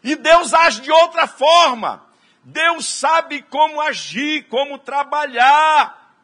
E 0.03 0.15
Deus 0.15 0.55
age 0.55 0.81
de 0.81 0.91
outra 0.91 1.27
forma. 1.27 2.08
Deus 2.49 2.87
sabe 2.87 3.43
como 3.43 3.79
agir, 3.79 4.47
como 4.47 4.79
trabalhar. 4.79 6.15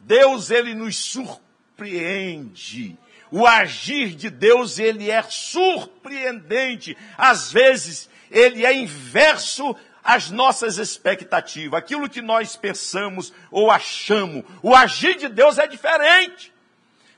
Deus, 0.00 0.50
ele 0.50 0.74
nos 0.74 0.96
surpreende. 0.96 2.98
O 3.30 3.46
agir 3.46 4.14
de 4.14 4.28
Deus, 4.28 4.78
ele 4.78 5.10
é 5.10 5.22
surpreendente. 5.22 6.96
Às 7.16 7.50
vezes, 7.50 8.10
ele 8.30 8.66
é 8.66 8.74
inverso 8.74 9.74
às 10.04 10.30
nossas 10.30 10.76
expectativas. 10.76 11.78
Aquilo 11.78 12.10
que 12.10 12.20
nós 12.20 12.54
pensamos 12.54 13.32
ou 13.50 13.70
achamos. 13.70 14.44
O 14.62 14.74
agir 14.74 15.16
de 15.16 15.28
Deus 15.28 15.56
é 15.56 15.66
diferente. 15.66 16.52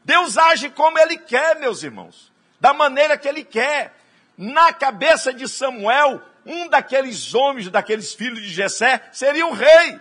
Deus 0.04 0.38
age 0.38 0.70
como 0.70 0.98
ele 0.98 1.18
quer, 1.18 1.58
meus 1.58 1.82
irmãos. 1.82 2.32
Da 2.60 2.72
maneira 2.72 3.18
que 3.18 3.28
ele 3.28 3.42
quer. 3.42 3.96
Na 4.36 4.72
cabeça 4.72 5.34
de 5.34 5.48
Samuel, 5.48 6.22
um 6.48 6.66
daqueles 6.68 7.34
homens, 7.34 7.68
daqueles 7.68 8.14
filhos 8.14 8.40
de 8.40 8.48
Jessé, 8.48 9.02
seria 9.12 9.46
o 9.46 9.52
rei. 9.52 10.00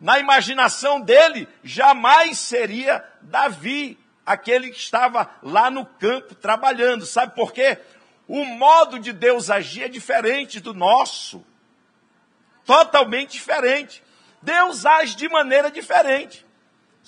Na 0.00 0.20
imaginação 0.20 1.00
dele, 1.00 1.48
jamais 1.64 2.38
seria 2.38 3.04
Davi, 3.20 3.98
aquele 4.24 4.70
que 4.70 4.78
estava 4.78 5.28
lá 5.42 5.68
no 5.70 5.84
campo 5.84 6.36
trabalhando. 6.36 7.04
Sabe 7.04 7.34
por 7.34 7.52
quê? 7.52 7.78
O 8.28 8.44
modo 8.44 9.00
de 9.00 9.12
Deus 9.12 9.50
agir 9.50 9.82
é 9.82 9.88
diferente 9.88 10.60
do 10.60 10.72
nosso. 10.72 11.44
Totalmente 12.64 13.32
diferente. 13.32 14.02
Deus 14.40 14.86
age 14.86 15.16
de 15.16 15.28
maneira 15.28 15.70
diferente. 15.70 16.46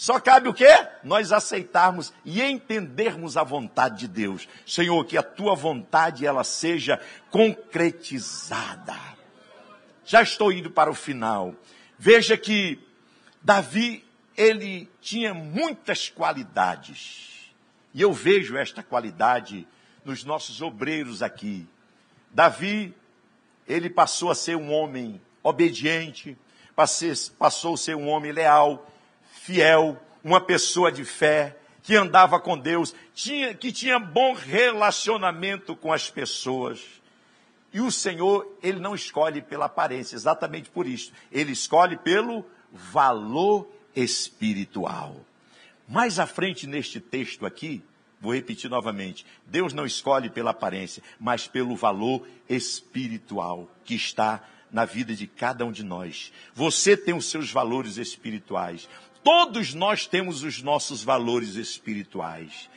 Só 0.01 0.19
cabe 0.19 0.49
o 0.49 0.55
quê? 0.55 0.65
Nós 1.05 1.31
aceitarmos 1.31 2.11
e 2.25 2.41
entendermos 2.41 3.37
a 3.37 3.45
vontade 3.45 3.99
de 3.99 4.09
Deus. 4.09 4.49
Senhor, 4.67 5.05
que 5.05 5.19
a 5.19 5.23
tua 5.23 5.55
vontade 5.55 6.25
ela 6.25 6.43
seja 6.43 6.99
concretizada. 7.31 8.97
Já 10.03 10.23
estou 10.23 10.51
indo 10.51 10.71
para 10.71 10.91
o 10.91 10.95
final. 10.95 11.55
Veja 11.99 12.35
que 12.35 12.81
Davi, 13.43 14.03
ele 14.35 14.89
tinha 15.03 15.35
muitas 15.35 16.09
qualidades. 16.09 17.53
E 17.93 18.01
eu 18.01 18.11
vejo 18.11 18.57
esta 18.57 18.83
qualidade 18.83 19.69
nos 20.03 20.25
nossos 20.25 20.63
obreiros 20.63 21.23
aqui. 21.23 21.69
Davi, 22.31 22.95
ele 23.69 23.91
passou 23.91 24.31
a 24.31 24.35
ser 24.35 24.57
um 24.57 24.73
homem 24.73 25.21
obediente, 25.43 26.39
passou 27.39 27.75
a 27.75 27.77
ser 27.77 27.97
um 27.97 28.09
homem 28.09 28.33
leal, 28.33 28.90
fiel, 29.43 29.99
uma 30.23 30.41
pessoa 30.41 30.93
de 30.93 31.05
fé, 31.05 31.57
que 31.83 31.97
andava 31.97 32.39
com 32.39 32.59
Deus, 32.59 32.95
tinha, 33.15 33.55
que 33.55 33.73
tinha 33.73 33.99
bom 33.99 34.35
relacionamento 34.35 35.75
com 35.75 35.93
as 35.93 36.11
pessoas. 36.11 36.81
E 37.73 37.81
o 37.81 37.91
Senhor, 37.91 38.47
ele 38.63 38.79
não 38.79 38.95
escolhe 38.95 39.41
pela 39.41 39.65
aparência, 39.67 40.15
exatamente 40.15 40.69
por 40.69 40.87
isso. 40.87 41.13
Ele 41.33 41.53
escolhe 41.53 41.97
pelo 41.97 42.45
valor 42.71 43.69
espiritual. 43.97 45.17
Mais 45.89 46.19
à 46.19 46.27
frente 46.27 46.67
neste 46.67 47.01
texto 47.01 47.47
aqui, 47.47 47.83
vou 48.21 48.35
repetir 48.35 48.69
novamente: 48.69 49.25
Deus 49.47 49.73
não 49.73 49.87
escolhe 49.87 50.29
pela 50.29 50.51
aparência, 50.51 51.03
mas 51.19 51.47
pelo 51.47 51.75
valor 51.77 52.27
espiritual 52.49 53.71
que 53.85 53.95
está 53.95 54.45
na 54.71 54.85
vida 54.85 55.15
de 55.15 55.27
cada 55.27 55.65
um 55.65 55.73
de 55.73 55.83
nós. 55.83 56.33
Você 56.55 56.97
tem 56.97 57.15
os 57.15 57.27
seus 57.27 57.51
valores 57.51 57.97
espirituais. 57.97 58.89
Todos 59.23 59.75
nós 59.75 60.07
temos 60.07 60.43
os 60.43 60.63
nossos 60.63 61.03
valores 61.03 61.57
espirituais. 61.57 62.71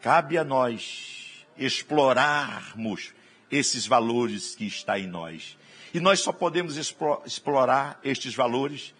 Cabe 0.00 0.38
a 0.38 0.44
nós 0.44 1.44
explorarmos 1.58 3.12
esses 3.50 3.86
valores 3.86 4.54
que 4.54 4.66
está 4.66 4.98
em 4.98 5.06
nós. 5.06 5.58
E 5.92 6.00
nós 6.00 6.20
só 6.20 6.32
podemos 6.32 6.76
explorar 6.76 8.00
estes 8.02 8.34
valores 8.34 8.94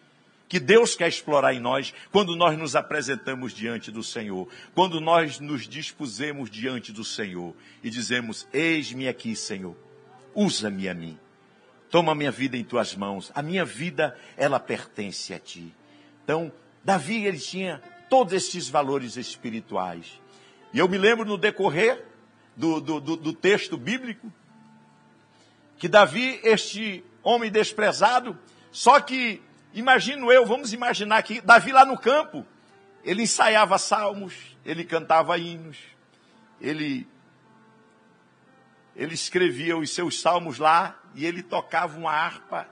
que 0.48 0.58
Deus 0.58 0.96
quer 0.96 1.08
explorar 1.08 1.54
em 1.54 1.60
nós 1.60 1.94
quando 2.10 2.34
nós 2.34 2.58
nos 2.58 2.74
apresentamos 2.74 3.54
diante 3.54 3.92
do 3.92 4.02
Senhor, 4.02 4.48
quando 4.74 5.00
nós 5.00 5.38
nos 5.38 5.68
dispusemos 5.68 6.50
diante 6.50 6.90
do 6.90 7.04
Senhor 7.04 7.54
e 7.84 7.88
dizemos: 7.88 8.48
Eis-me 8.52 9.06
aqui, 9.06 9.36
Senhor, 9.36 9.76
usa-me 10.34 10.88
a 10.88 10.94
mim, 10.94 11.16
toma 11.88 12.10
a 12.10 12.16
minha 12.16 12.32
vida 12.32 12.56
em 12.56 12.64
tuas 12.64 12.96
mãos, 12.96 13.30
a 13.32 13.40
minha 13.40 13.64
vida 13.64 14.18
ela 14.36 14.58
pertence 14.58 15.32
a 15.32 15.38
ti. 15.38 15.72
Então, 16.24 16.52
Davi, 16.84 17.24
ele 17.26 17.38
tinha 17.38 17.82
todos 18.08 18.32
esses 18.32 18.68
valores 18.68 19.16
espirituais. 19.16 20.20
E 20.72 20.78
eu 20.78 20.88
me 20.88 20.98
lembro 20.98 21.24
no 21.24 21.36
decorrer 21.36 22.04
do, 22.56 22.80
do, 22.80 23.00
do, 23.00 23.16
do 23.16 23.32
texto 23.32 23.76
bíblico, 23.76 24.32
que 25.78 25.88
Davi, 25.88 26.40
este 26.42 27.04
homem 27.22 27.50
desprezado, 27.50 28.38
só 28.70 29.00
que, 29.00 29.42
imagino 29.72 30.30
eu, 30.30 30.44
vamos 30.44 30.72
imaginar 30.72 31.22
que 31.22 31.40
Davi 31.40 31.72
lá 31.72 31.84
no 31.84 31.98
campo, 31.98 32.46
ele 33.02 33.22
ensaiava 33.22 33.78
salmos, 33.78 34.34
ele 34.64 34.84
cantava 34.84 35.38
hinos, 35.38 35.78
ele, 36.60 37.08
ele 38.94 39.14
escrevia 39.14 39.76
os 39.76 39.90
seus 39.90 40.20
salmos 40.20 40.58
lá 40.58 41.00
e 41.14 41.24
ele 41.24 41.42
tocava 41.42 41.98
uma 41.98 42.12
harpa 42.12 42.68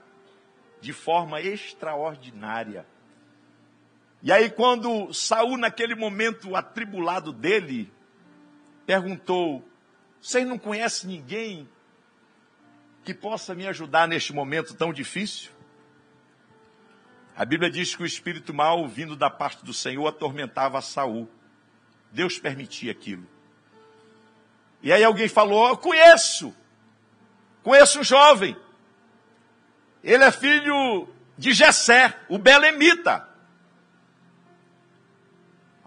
de 0.79 0.93
forma 0.93 1.41
extraordinária. 1.41 2.85
E 4.21 4.31
aí, 4.31 4.49
quando 4.49 5.13
Saul, 5.13 5.57
naquele 5.57 5.95
momento 5.95 6.55
atribulado 6.55 7.31
dele, 7.31 7.91
perguntou: 8.85 9.67
Vocês 10.21 10.45
não 10.45 10.57
conhecem 10.57 11.09
ninguém 11.09 11.69
que 13.03 13.13
possa 13.13 13.55
me 13.55 13.65
ajudar 13.67 14.07
neste 14.07 14.33
momento 14.33 14.73
tão 14.73 14.91
difícil? 14.91 15.51
A 17.35 17.45
Bíblia 17.45 17.71
diz 17.71 17.95
que 17.95 18.03
o 18.03 18.05
espírito 18.05 18.53
mal, 18.53 18.85
vindo 18.85 19.15
da 19.15 19.29
parte 19.29 19.63
do 19.63 19.73
Senhor, 19.73 20.05
atormentava 20.05 20.81
Saul. 20.81 21.29
Deus 22.11 22.37
permitia 22.37 22.91
aquilo. 22.91 23.25
E 24.83 24.91
aí 24.91 25.01
alguém 25.01 25.29
falou: 25.29 25.77
conheço, 25.77 26.53
conheço 27.63 28.01
um 28.01 28.03
jovem. 28.03 28.57
Ele 30.03 30.25
é 30.25 30.31
filho 30.31 31.07
de 31.37 31.53
Jessé, 31.53 32.19
o 32.27 32.37
Belemita. 32.37 33.28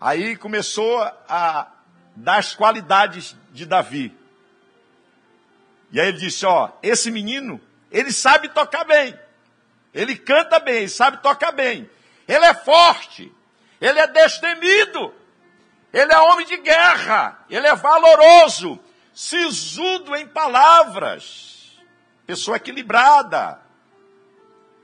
Aí 0.02 0.34
começou 0.34 1.00
a 1.28 1.70
dar 2.16 2.38
as 2.38 2.56
qualidades 2.56 3.36
de 3.52 3.64
Davi. 3.64 4.12
E 5.92 6.00
aí 6.00 6.08
ele 6.08 6.18
disse: 6.18 6.44
Ó, 6.44 6.70
esse 6.82 7.08
menino, 7.08 7.60
ele 7.88 8.10
sabe 8.10 8.48
tocar 8.48 8.82
bem. 8.82 9.16
Ele 9.94 10.16
canta 10.16 10.58
bem, 10.58 10.88
sabe 10.88 11.22
tocar 11.22 11.52
bem. 11.52 11.88
Ele 12.26 12.44
é 12.44 12.52
forte. 12.52 13.32
Ele 13.80 14.00
é 14.00 14.08
destemido. 14.08 15.14
Ele 15.92 16.12
é 16.12 16.18
homem 16.18 16.46
de 16.46 16.56
guerra. 16.56 17.38
Ele 17.48 17.68
é 17.68 17.76
valoroso. 17.76 18.80
Sisudo 19.14 20.16
em 20.16 20.26
palavras. 20.26 21.80
Pessoa 22.26 22.56
equilibrada. 22.56 23.60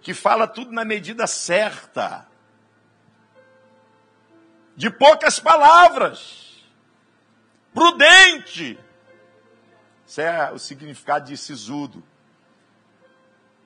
Que 0.01 0.15
fala 0.15 0.47
tudo 0.47 0.71
na 0.71 0.85
medida 0.85 1.27
certa. 1.27 2.29
De 4.79 4.89
poucas 4.89 5.41
palavras. 5.41 6.65
Prudente. 7.75 8.79
Isso 10.07 10.21
é 10.21 10.53
o 10.53 10.59
significado 10.59 11.27
de 11.27 11.37
sisudo. 11.37 12.01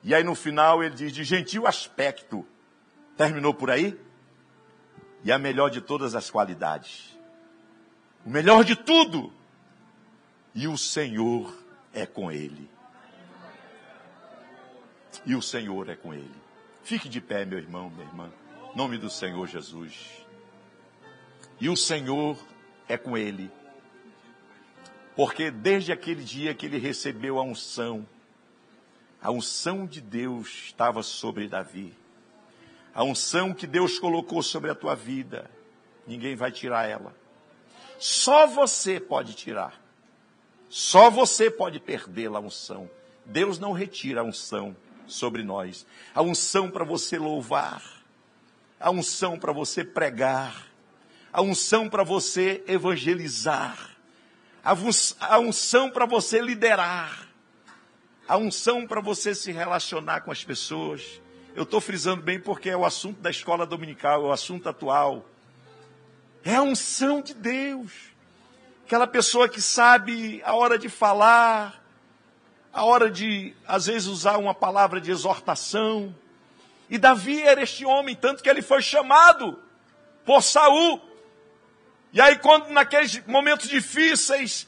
E 0.01 0.15
aí 0.15 0.23
no 0.23 0.33
final 0.33 0.83
ele 0.83 0.95
diz 0.95 1.13
de 1.13 1.23
gentil 1.23 1.67
aspecto. 1.67 2.43
Terminou 3.15 3.53
por 3.53 3.69
aí? 3.69 3.95
E 5.23 5.31
a 5.31 5.37
melhor 5.37 5.69
de 5.69 5.81
todas 5.81 6.15
as 6.15 6.31
qualidades. 6.31 7.15
O 8.25 8.29
melhor 8.31 8.63
de 8.63 8.75
tudo. 8.75 9.31
E 10.55 10.67
o 10.67 10.75
Senhor 10.79 11.55
é 11.93 12.07
com 12.07 12.31
ele. 12.31 12.67
E 15.27 15.35
o 15.35 15.43
Senhor 15.43 15.89
é 15.89 15.95
com 15.95 16.11
ele. 16.11 16.41
Fique 16.81 17.07
de 17.07 17.21
pé, 17.21 17.45
meu 17.45 17.59
irmão, 17.59 17.91
minha 17.91 18.07
irmã. 18.07 18.31
Em 18.73 18.75
nome 18.75 18.97
do 18.97 19.11
Senhor 19.11 19.45
Jesus. 19.45 20.22
E 21.63 21.69
o 21.69 21.77
Senhor 21.77 22.37
é 22.89 22.97
com 22.97 23.17
ele. 23.17 23.49
Porque 25.15 25.49
desde 25.49 25.93
aquele 25.93 26.21
dia 26.21 26.53
que 26.53 26.65
ele 26.65 26.77
recebeu 26.77 27.39
a 27.39 27.41
unção, 27.41 28.05
a 29.21 29.31
unção 29.31 29.85
de 29.85 30.01
Deus 30.01 30.49
estava 30.65 31.01
sobre 31.01 31.47
Davi. 31.47 31.93
A 32.93 33.05
unção 33.05 33.53
que 33.53 33.65
Deus 33.65 33.97
colocou 33.97 34.43
sobre 34.43 34.71
a 34.71 34.75
tua 34.75 34.93
vida, 34.93 35.49
ninguém 36.05 36.35
vai 36.35 36.51
tirar 36.51 36.85
ela. 36.85 37.15
Só 37.97 38.45
você 38.45 38.99
pode 38.99 39.33
tirar. 39.33 39.81
Só 40.67 41.09
você 41.09 41.49
pode 41.49 41.79
perder 41.79 42.27
a 42.27 42.41
unção. 42.41 42.91
Deus 43.25 43.57
não 43.57 43.71
retira 43.71 44.19
a 44.19 44.25
unção 44.25 44.75
sobre 45.07 45.43
nós. 45.43 45.85
A 46.13 46.21
unção 46.21 46.69
para 46.69 46.83
você 46.83 47.17
louvar, 47.17 48.03
a 48.77 48.91
unção 48.91 49.39
para 49.39 49.53
você 49.53 49.81
pregar, 49.81 50.72
a 51.33 51.41
unção 51.41 51.89
para 51.89 52.03
você 52.03 52.63
evangelizar, 52.67 53.97
a 54.63 55.39
unção 55.39 55.89
para 55.89 56.05
você 56.05 56.39
liderar 56.39 57.33
a 58.27 58.37
unção 58.37 58.87
para 58.87 59.01
você 59.01 59.35
se 59.35 59.51
relacionar 59.51 60.21
com 60.21 60.31
as 60.31 60.43
pessoas. 60.43 61.21
Eu 61.55 61.63
estou 61.63 61.81
frisando 61.81 62.21
bem 62.21 62.39
porque 62.39 62.69
é 62.69 62.77
o 62.77 62.85
assunto 62.85 63.19
da 63.21 63.29
escola 63.29 63.65
dominical, 63.65 64.23
é 64.23 64.27
o 64.27 64.31
assunto 64.31 64.69
atual. 64.69 65.25
É 66.43 66.55
a 66.55 66.61
unção 66.61 67.21
de 67.21 67.33
Deus. 67.33 67.91
Aquela 68.85 69.07
pessoa 69.07 69.49
que 69.49 69.61
sabe 69.61 70.41
a 70.45 70.55
hora 70.55 70.77
de 70.77 70.89
falar, 70.89 71.83
a 72.71 72.83
hora 72.83 73.09
de, 73.09 73.53
às 73.67 73.87
vezes, 73.87 74.07
usar 74.07 74.37
uma 74.37 74.53
palavra 74.53 74.99
de 74.99 75.11
exortação. 75.11 76.15
E 76.89 76.97
Davi 76.97 77.41
era 77.41 77.61
este 77.61 77.85
homem, 77.85 78.15
tanto 78.15 78.41
que 78.41 78.49
ele 78.49 78.61
foi 78.61 78.81
chamado 78.81 79.59
por 80.25 80.41
Saul. 80.41 81.01
E 82.13 82.21
aí, 82.21 82.37
quando 82.37 82.69
naqueles 82.69 83.25
momentos 83.25 83.67
difíceis, 83.67 84.67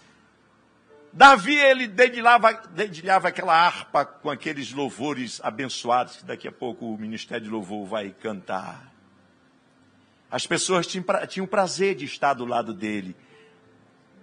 Davi, 1.14 1.56
ele 1.56 1.88
dedilhava, 1.88 2.52
dedilhava 2.72 3.28
aquela 3.28 3.56
harpa 3.56 4.04
com 4.04 4.32
aqueles 4.32 4.74
louvores 4.74 5.40
abençoados, 5.44 6.18
que 6.18 6.26
daqui 6.26 6.48
a 6.48 6.52
pouco 6.52 6.88
o 6.88 6.98
Ministério 6.98 7.46
de 7.46 7.50
Louvor 7.52 7.86
vai 7.86 8.10
cantar. 8.10 8.92
As 10.30 10.48
pessoas 10.48 10.88
tinham, 10.88 11.48
prazer 11.48 11.94
de 11.96 12.04
estar 12.04 12.34
do 12.34 12.46
lado 12.46 12.74
dele. 12.74 13.16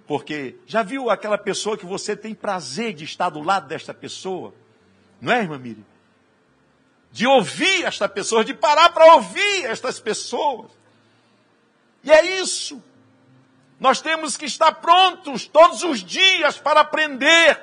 Porque 0.07 0.57
já 0.67 0.83
viu 0.83 1.09
aquela 1.09 1.39
pessoa 1.39 1.79
que 1.79 1.87
você 1.87 2.17
tem 2.17 2.35
prazer 2.35 2.93
de 2.93 3.05
estar 3.05 3.31
do 3.31 3.41
lado 3.41 3.69
desta 3.69 3.95
pessoa? 3.95 4.53
Não 5.21 5.33
é, 5.33 5.43
irmã 5.43 5.59
Miriam? 5.59 5.87
De 7.13 7.25
ouvir 7.25 7.85
esta 7.85 8.09
pessoa, 8.09 8.45
de 8.45 8.53
parar 8.53 8.91
para 8.91 9.15
ouvir 9.15 9.65
estas 9.65 10.01
pessoas. 10.01 10.73
E 12.03 12.11
é 12.11 12.41
isso. 12.41 12.83
Nós 13.83 14.01
temos 14.01 14.37
que 14.37 14.45
estar 14.45 14.71
prontos 14.75 15.45
todos 15.45 15.83
os 15.83 16.05
dias 16.05 16.57
para 16.57 16.83
aprender. 16.83 17.61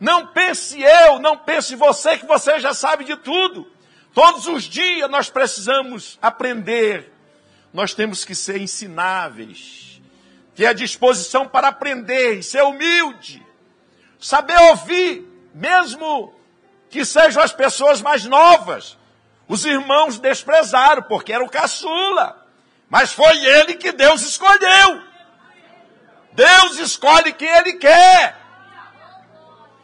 Não 0.00 0.28
pense 0.28 0.80
eu, 0.80 1.18
não 1.18 1.36
pense 1.36 1.76
você 1.76 2.16
que 2.16 2.24
você 2.24 2.58
já 2.58 2.72
sabe 2.72 3.04
de 3.04 3.14
tudo. 3.16 3.70
Todos 4.14 4.46
os 4.46 4.64
dias 4.64 5.10
nós 5.10 5.28
precisamos 5.28 6.18
aprender. 6.22 7.12
Nós 7.70 7.92
temos 7.92 8.24
que 8.24 8.34
ser 8.34 8.58
ensináveis, 8.62 10.00
ter 10.56 10.64
a 10.64 10.72
disposição 10.72 11.46
para 11.46 11.68
aprender 11.68 12.38
e 12.38 12.42
ser 12.42 12.62
humilde, 12.62 13.46
saber 14.18 14.58
ouvir, 14.70 15.22
mesmo 15.52 16.32
que 16.88 17.04
sejam 17.04 17.42
as 17.42 17.52
pessoas 17.52 18.00
mais 18.00 18.24
novas. 18.24 18.96
Os 19.46 19.66
irmãos 19.66 20.18
desprezaram 20.18 21.02
porque 21.02 21.30
era 21.30 21.44
o 21.44 21.50
caçula, 21.50 22.42
mas 22.88 23.12
foi 23.12 23.36
ele 23.44 23.74
que 23.74 23.92
Deus 23.92 24.22
escolheu. 24.22 25.07
Deus 26.32 26.78
escolhe 26.78 27.32
quem 27.32 27.48
Ele 27.48 27.74
quer. 27.74 28.48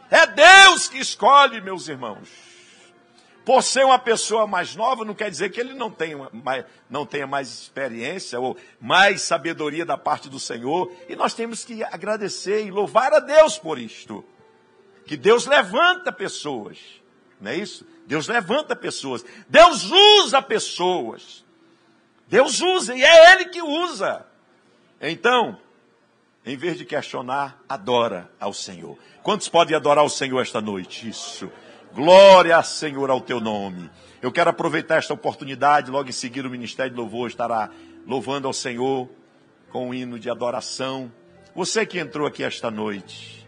É 0.09 0.27
Deus 0.27 0.87
que 0.87 0.99
escolhe, 0.99 1.59
meus 1.61 1.87
irmãos. 1.87 2.29
Por 3.43 3.61
ser 3.61 3.85
uma 3.85 3.99
pessoa 3.99 4.47
mais 4.47 4.75
nova, 4.75 5.05
não 5.05 5.13
quer 5.13 5.29
dizer 5.29 5.51
que 5.51 5.59
ele 5.59 5.73
não 5.73 5.91
tenha, 5.91 6.17
mais, 6.33 6.65
não 6.89 7.05
tenha 7.05 7.27
mais 7.27 7.47
experiência 7.47 8.39
ou 8.39 8.57
mais 8.81 9.21
sabedoria 9.21 9.85
da 9.85 9.97
parte 9.97 10.27
do 10.27 10.39
Senhor. 10.39 10.91
E 11.07 11.15
nós 11.15 11.35
temos 11.35 11.63
que 11.63 11.83
agradecer 11.83 12.65
e 12.65 12.71
louvar 12.71 13.13
a 13.13 13.19
Deus 13.19 13.57
por 13.57 13.77
isto. 13.77 14.25
Que 15.05 15.15
Deus 15.15 15.45
levanta 15.45 16.11
pessoas. 16.11 16.79
Não 17.39 17.51
é 17.51 17.55
isso? 17.55 17.85
Deus 18.07 18.27
levanta 18.27 18.75
pessoas. 18.75 19.23
Deus 19.47 19.91
usa 19.91 20.41
pessoas. 20.41 21.45
Deus 22.27 22.61
usa 22.61 22.95
e 22.95 23.03
é 23.03 23.33
Ele 23.33 23.45
que 23.45 23.61
usa. 23.61 24.25
Então, 24.99 25.59
em 26.45 26.55
vez 26.55 26.77
de 26.77 26.85
questionar, 26.85 27.59
adora 27.67 28.29
ao 28.39 28.53
Senhor. 28.53 28.97
Quantos 29.23 29.49
podem 29.49 29.75
adorar 29.75 30.05
o 30.05 30.09
Senhor 30.09 30.39
esta 30.41 30.61
noite? 30.61 31.09
Isso. 31.09 31.51
Glória, 31.93 32.61
Senhor, 32.61 33.09
ao 33.09 33.19
teu 33.19 33.39
nome. 33.39 33.89
Eu 34.21 34.31
quero 34.31 34.51
aproveitar 34.51 34.97
esta 34.97 35.13
oportunidade, 35.13 35.89
logo 35.89 36.09
em 36.09 36.11
seguida 36.11 36.47
o 36.47 36.51
Ministério 36.51 36.91
de 36.91 36.97
Louvor 36.97 37.29
estará 37.29 37.71
louvando 38.05 38.47
ao 38.47 38.53
Senhor 38.53 39.09
com 39.71 39.89
um 39.89 39.93
hino 39.93 40.19
de 40.19 40.29
adoração. 40.29 41.11
Você 41.55 41.85
que 41.85 41.97
entrou 41.97 42.27
aqui 42.27 42.43
esta 42.43 42.69
noite, 42.69 43.47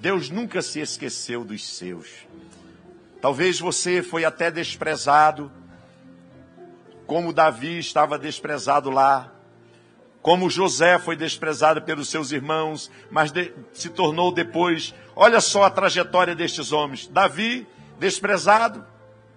Deus 0.00 0.30
nunca 0.30 0.62
se 0.62 0.80
esqueceu 0.80 1.44
dos 1.44 1.66
seus. 1.66 2.08
Talvez 3.20 3.60
você 3.60 4.02
foi 4.02 4.24
até 4.24 4.50
desprezado, 4.50 5.52
como 7.06 7.34
Davi 7.34 7.78
estava 7.78 8.18
desprezado 8.18 8.88
lá, 8.88 9.30
como 10.22 10.50
José 10.50 10.98
foi 10.98 11.16
desprezado 11.16 11.82
pelos 11.82 12.08
seus 12.08 12.30
irmãos, 12.30 12.90
mas 13.10 13.32
de, 13.32 13.52
se 13.72 13.88
tornou 13.88 14.32
depois. 14.32 14.94
Olha 15.16 15.40
só 15.40 15.64
a 15.64 15.70
trajetória 15.70 16.34
destes 16.34 16.72
homens. 16.72 17.06
Davi, 17.06 17.66
desprezado, 17.98 18.84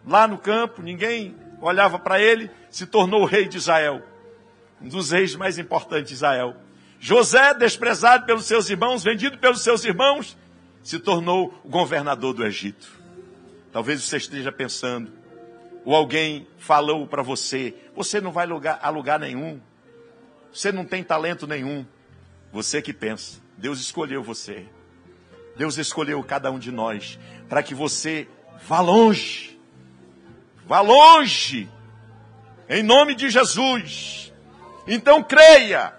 lá 0.06 0.28
no 0.28 0.38
campo, 0.38 0.82
ninguém 0.82 1.36
olhava 1.62 1.98
para 1.98 2.22
ele, 2.22 2.52
se 2.69 2.86
tornou 2.86 3.22
o 3.22 3.26
rei 3.26 3.48
de 3.48 3.58
Israel, 3.58 4.04
um 4.82 4.89
dos 4.89 5.12
reis 5.12 5.36
mais 5.36 5.58
importantes 5.58 6.10
de 6.10 6.15
Israel. 6.15 6.56
José, 7.00 7.54
desprezado 7.54 8.25
pelos 8.25 8.46
seus 8.46 8.69
irmãos, 8.69 9.04
vendido 9.04 9.38
pelos 9.38 9.62
seus 9.62 9.86
irmãos, 9.86 10.38
se 10.84 11.00
tornou 11.00 11.54
o 11.63 11.69
governador 11.69 12.34
do 12.34 12.46
Egito. 12.46 13.02
Talvez 13.71 14.04
você 14.04 14.17
esteja 14.17 14.52
pensando, 14.52 15.12
ou 15.86 15.96
alguém 15.96 16.48
falou 16.58 17.08
para 17.08 17.21
você, 17.21 17.73
você 17.96 18.19
não 18.19 18.31
vai 18.31 18.46
a 18.81 18.90
lugar 18.90 19.19
nenhum, 19.19 19.60
você 20.54 20.71
não 20.71 20.85
tem 20.85 21.04
talento 21.04 21.47
nenhum. 21.47 21.85
Você 22.51 22.81
que 22.81 22.93
pensa. 22.93 23.41
Deus 23.58 23.79
escolheu 23.79 24.21
você. 24.21 24.67
Deus 25.58 25.77
escolheu 25.77 26.23
cada 26.23 26.51
um 26.51 26.60
de 26.60 26.71
nós 26.71 27.19
para 27.49 27.63
que 27.63 27.73
você 27.73 28.27
vá 28.67 28.79
longe. 28.79 29.60
Vá 30.65 30.81
longe. 30.81 31.69
Em 32.69 32.83
nome 32.83 33.15
de 33.15 33.29
Jesus. 33.29 34.31
Então 34.87 35.23
creia. 35.23 35.93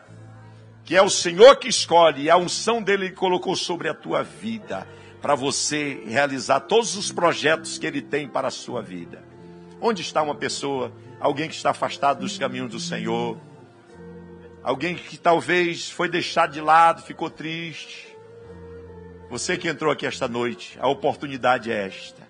que 0.84 0.94
é 0.94 1.02
o 1.02 1.08
Senhor 1.08 1.56
que 1.56 1.68
escolhe 1.68 2.24
e 2.24 2.30
a 2.30 2.36
unção 2.36 2.82
dele 2.82 3.10
colocou 3.10 3.56
sobre 3.56 3.88
a 3.88 3.94
tua 3.94 4.22
vida 4.22 4.86
para 5.22 5.34
você 5.34 6.02
realizar 6.06 6.60
todos 6.60 6.94
os 6.94 7.10
projetos 7.10 7.78
que 7.78 7.86
ele 7.86 8.02
tem 8.02 8.28
para 8.28 8.48
a 8.48 8.50
sua 8.50 8.82
vida. 8.82 9.24
Onde 9.80 10.02
está 10.02 10.22
uma 10.22 10.34
pessoa, 10.34 10.92
alguém 11.18 11.48
que 11.48 11.54
está 11.54 11.70
afastado 11.70 12.20
dos 12.20 12.36
caminhos 12.36 12.70
do 12.70 12.78
Senhor? 12.78 13.38
Alguém 14.64 14.94
que 14.94 15.18
talvez 15.18 15.90
foi 15.90 16.08
deixado 16.08 16.52
de 16.52 16.60
lado, 16.62 17.02
ficou 17.02 17.28
triste. 17.28 18.16
Você 19.28 19.58
que 19.58 19.68
entrou 19.68 19.92
aqui 19.92 20.06
esta 20.06 20.26
noite, 20.26 20.78
a 20.80 20.88
oportunidade 20.88 21.70
é 21.70 21.86
esta. 21.86 22.26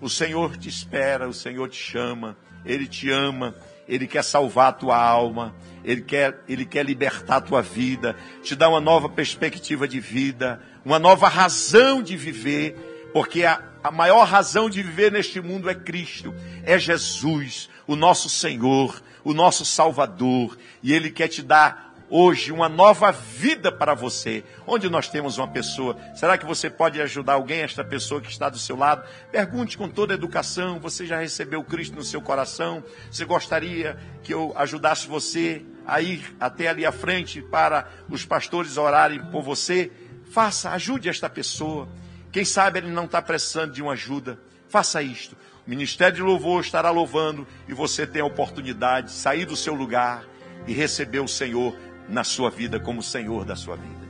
O 0.00 0.10
Senhor 0.10 0.56
te 0.56 0.68
espera, 0.68 1.28
o 1.28 1.32
Senhor 1.32 1.68
te 1.68 1.80
chama, 1.80 2.36
Ele 2.64 2.88
te 2.88 3.08
ama, 3.08 3.54
Ele 3.86 4.08
quer 4.08 4.24
salvar 4.24 4.70
a 4.70 4.72
tua 4.72 4.96
alma, 5.00 5.54
Ele 5.84 6.02
quer, 6.02 6.42
Ele 6.48 6.66
quer 6.66 6.84
libertar 6.84 7.36
a 7.36 7.40
tua 7.40 7.62
vida, 7.62 8.16
te 8.42 8.56
dar 8.56 8.68
uma 8.68 8.80
nova 8.80 9.08
perspectiva 9.08 9.86
de 9.86 10.00
vida, 10.00 10.60
uma 10.84 10.98
nova 10.98 11.28
razão 11.28 12.02
de 12.02 12.16
viver, 12.16 12.74
porque 13.12 13.44
a, 13.44 13.62
a 13.84 13.92
maior 13.92 14.26
razão 14.26 14.68
de 14.68 14.82
viver 14.82 15.12
neste 15.12 15.40
mundo 15.40 15.70
é 15.70 15.74
Cristo, 15.74 16.34
é 16.64 16.76
Jesus, 16.80 17.70
o 17.86 17.94
nosso 17.94 18.28
Senhor, 18.28 19.00
o 19.26 19.34
nosso 19.34 19.64
Salvador, 19.64 20.56
e 20.80 20.92
Ele 20.92 21.10
quer 21.10 21.26
te 21.26 21.42
dar 21.42 21.92
hoje 22.08 22.52
uma 22.52 22.68
nova 22.68 23.10
vida 23.10 23.72
para 23.72 23.92
você. 23.92 24.44
Onde 24.64 24.88
nós 24.88 25.08
temos 25.08 25.36
uma 25.36 25.48
pessoa, 25.48 25.96
será 26.14 26.38
que 26.38 26.46
você 26.46 26.70
pode 26.70 27.02
ajudar 27.02 27.32
alguém, 27.32 27.62
esta 27.62 27.82
pessoa 27.82 28.20
que 28.20 28.30
está 28.30 28.48
do 28.48 28.56
seu 28.56 28.76
lado? 28.76 29.04
Pergunte 29.32 29.76
com 29.76 29.88
toda 29.88 30.14
educação: 30.14 30.78
você 30.78 31.04
já 31.04 31.18
recebeu 31.18 31.64
Cristo 31.64 31.96
no 31.96 32.04
seu 32.04 32.22
coração? 32.22 32.84
Você 33.10 33.24
gostaria 33.24 33.98
que 34.22 34.32
eu 34.32 34.52
ajudasse 34.56 35.08
você 35.08 35.60
a 35.84 36.00
ir 36.00 36.36
até 36.38 36.68
ali 36.68 36.86
à 36.86 36.92
frente 36.92 37.42
para 37.42 37.88
os 38.08 38.24
pastores 38.24 38.76
orarem 38.76 39.20
por 39.32 39.42
você? 39.42 39.90
Faça, 40.30 40.70
ajude 40.70 41.08
esta 41.08 41.28
pessoa. 41.28 41.88
Quem 42.30 42.44
sabe 42.44 42.78
ele 42.78 42.90
não 42.90 43.06
está 43.06 43.20
precisando 43.20 43.72
de 43.72 43.82
uma 43.82 43.94
ajuda. 43.94 44.38
Faça 44.68 45.02
isto. 45.02 45.36
O 45.66 45.70
Ministério 45.70 46.14
de 46.14 46.22
Louvor 46.22 46.60
estará 46.60 46.90
louvando 46.90 47.46
e 47.68 47.74
você 47.74 48.06
tem 48.06 48.22
a 48.22 48.26
oportunidade 48.26 49.08
de 49.08 49.12
sair 49.14 49.44
do 49.44 49.56
seu 49.56 49.74
lugar 49.74 50.24
e 50.66 50.72
receber 50.72 51.18
o 51.18 51.26
Senhor 51.28 51.76
na 52.08 52.22
sua 52.22 52.50
vida 52.50 52.78
como 52.78 53.02
Senhor 53.02 53.44
da 53.44 53.56
sua 53.56 53.76
vida. 53.76 54.05